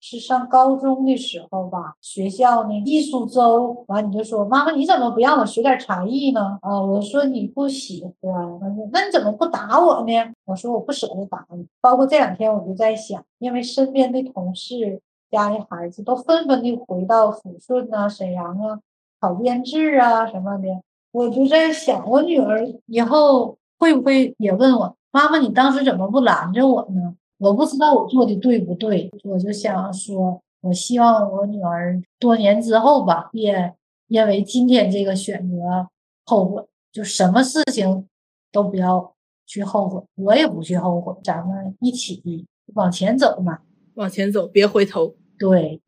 [0.00, 6.58] 是上高中的时候吧，学校呢艺术周，完你就说妈妈你怎么不让我学点才艺呢？
[6.62, 8.58] 啊，我说你不喜欢，
[8.92, 10.12] 那你怎么不打我呢？
[10.46, 11.66] 我说我不舍得打你。
[11.82, 18.80] 包括这两天我就在想，因为身边的同事家的孩子都纷纷的回到抚顺啊、沈阳啊
[19.20, 20.68] 考编制啊什么的，
[21.12, 27.14] 我就在想，我女儿以后会不会也问我妈妈，你当时怎么不拦着我呢？
[27.40, 33.74] 我不知道我做的对不对，我就想说，我希望我女儿多年之后吧，别
[34.08, 35.88] 因为今天这个选择
[36.26, 36.62] 后悔，
[36.92, 38.06] 就什么事情
[38.52, 39.14] 都不要
[39.46, 43.60] 去后悔，我也不去后悔，咱们一起往前走嘛，
[43.94, 45.16] 往前走，别回头。
[45.38, 45.80] 对，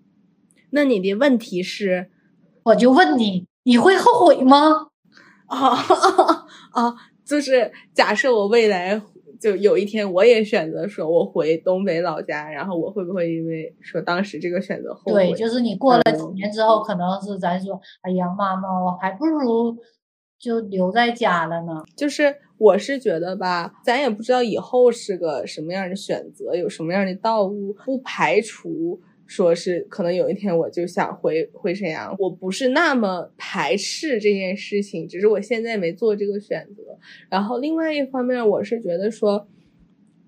[0.71, 2.11] 那你的问题是，
[2.63, 4.89] 我就问你，你会后悔吗？
[5.49, 5.77] 啊
[6.71, 6.95] 啊！
[7.27, 9.01] 就是假设我未来
[9.43, 15.31] 就有一天我也选择说我回东北老家，然后我会不会因为说当时这个选择后悔？
[15.31, 19.77] 对，就是你过了几年之后，可能是咱说，哎呀，妈妈，我还不如
[20.39, 21.83] 就留在家了呢。
[21.97, 29.01] 就是我是觉得吧，咱也不知道以后是个什么样的选择，有什么样的道路，不排除。
[29.33, 36.99] 说是可能有一天我就想回回沈阳，我不是那么排斥这件事情，只是我现在没做这个选择。
[37.31, 39.49] 然后另外一方面，我是觉得说，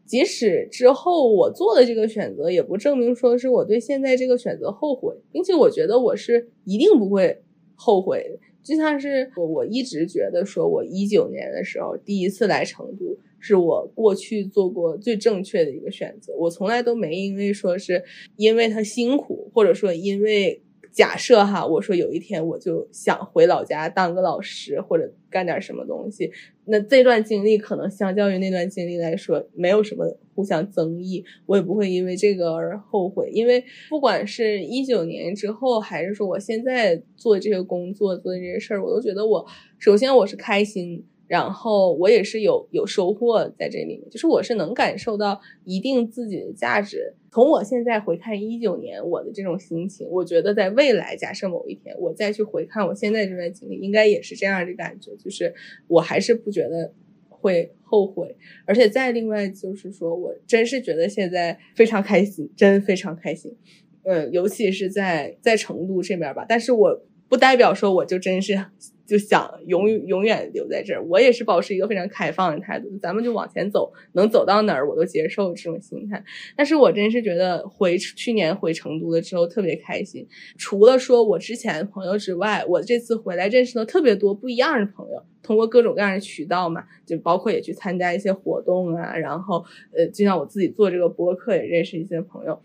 [0.07, 7.43] 即使之后我做的这个选择，也不证明说是我对现在这个选择后悔，并且我觉得我是一定不会
[7.75, 8.41] 后悔。
[8.63, 13.19] 就像是我我一直觉得说，我一九年的时候第一次来成都。
[13.47, 18.03] 是我过去做过最正确的一个选择，我从来都没因为说是
[18.37, 26.31] 因为他辛苦，或者说因为假设哈，我说有一天我就想回老家当个老师或者干点什么东西，
[26.65, 39.47] 那这段经历可能相较于那段经历来说没有什么互相争议，我也不会因为这个而后悔，因为不管是一九年之后，还是说我现在做这个工作做这些事儿，我都觉得我
[39.79, 41.05] 首先我是开心。
[41.35, 47.13] 然后我也是有有收获在这里面，就是我是能感受到一定自己的价值。
[47.33, 55.53] 从我现在回看一九年我的这种心情，我觉得在未来，假设某一天我再去回看我现在这段经历，应该也是这样的感觉，就是
[55.89, 56.93] 我还是不觉得
[57.29, 58.37] 会后悔。
[58.65, 63.57] 而且再另外就是说我真是觉得现在非常开心，真非常开心。
[64.05, 68.67] 嗯，尤其是在在成都这边吧，但是我不代表说我就真是。
[69.07, 76.25] 就想永永远留在这儿，我也是保持一个非常开放的态度，咱们就往前走，能走到哪儿我都接受这种心态。
[76.57, 80.27] 但是我真是觉得回去年回成都的时候特别开心，
[80.57, 92.61] 除了说我之前的朋友之外，我这次回来认识了特别多不一样的朋友，通过各种各样的渠道嘛，就包括也去参加一些活动啊，然后呃，就像我自己做这个播客也认识一些朋友，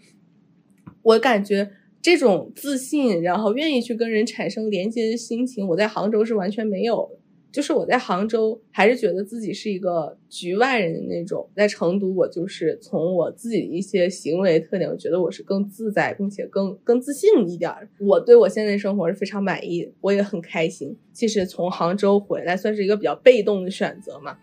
[1.02, 1.72] 我感觉。
[2.02, 7.20] 这种自信，然后愿意去跟人产生连接的心情，我在杭州是完全没有的。
[7.52, 17.72] 就是我在杭州还是觉得自己是一个局外人的那种，在成都我就是从我自己的一些行为特点，我觉得我是更自在，并且更更自信一点。
[18.00, 20.96] 我对我现在生活是非常满意，我也很开心。
[21.12, 24.38] 其实从杭州回来算是一个比较被动的选择嘛。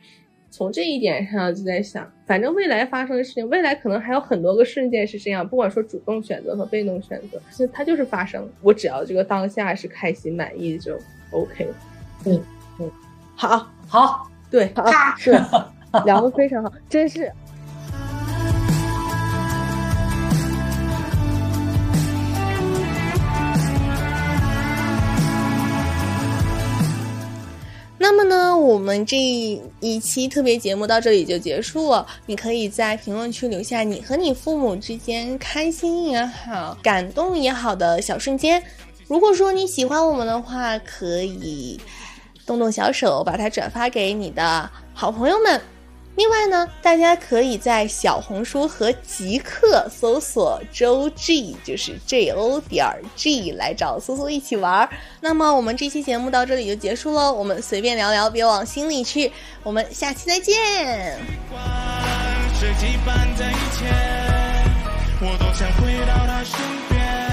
[0.57, 8.49] 从这一点上就在想，反正未来发生的事情，未来可能还有很多个瞬间是这样，不管说主动选择和被动选择，其实它就是发生。
[8.63, 10.99] 我只要这个当下是开心满意就
[11.31, 11.69] OK。
[12.25, 12.43] 嗯
[12.81, 12.91] 嗯，
[13.35, 14.73] 好，好，对，
[15.19, 15.33] 是
[16.07, 17.31] 聊得非常好，真是。
[28.67, 29.17] 我们这
[29.81, 32.07] 一期特别节目到这里就结束了。
[32.27, 38.63] 你可以在评论区留下你和你父母之间开心也好、感动也好的小瞬间。
[39.07, 41.81] 如果说你喜欢我们的话，可以
[42.45, 45.61] 动动小手把它转发给你的好朋友们。
[46.17, 54.89] 另外呢，大家可以在小红书和极客搜索周 G，就是 J O 点 G 来找苏苏一起玩。
[55.21, 59.31] 那么我们这期节目到这里就结束喽，我们随便聊聊，别往心里去。
[59.63, 61.19] 我们下期再见。
[65.19, 66.59] 我都想回到他身
[66.89, 67.26] 边。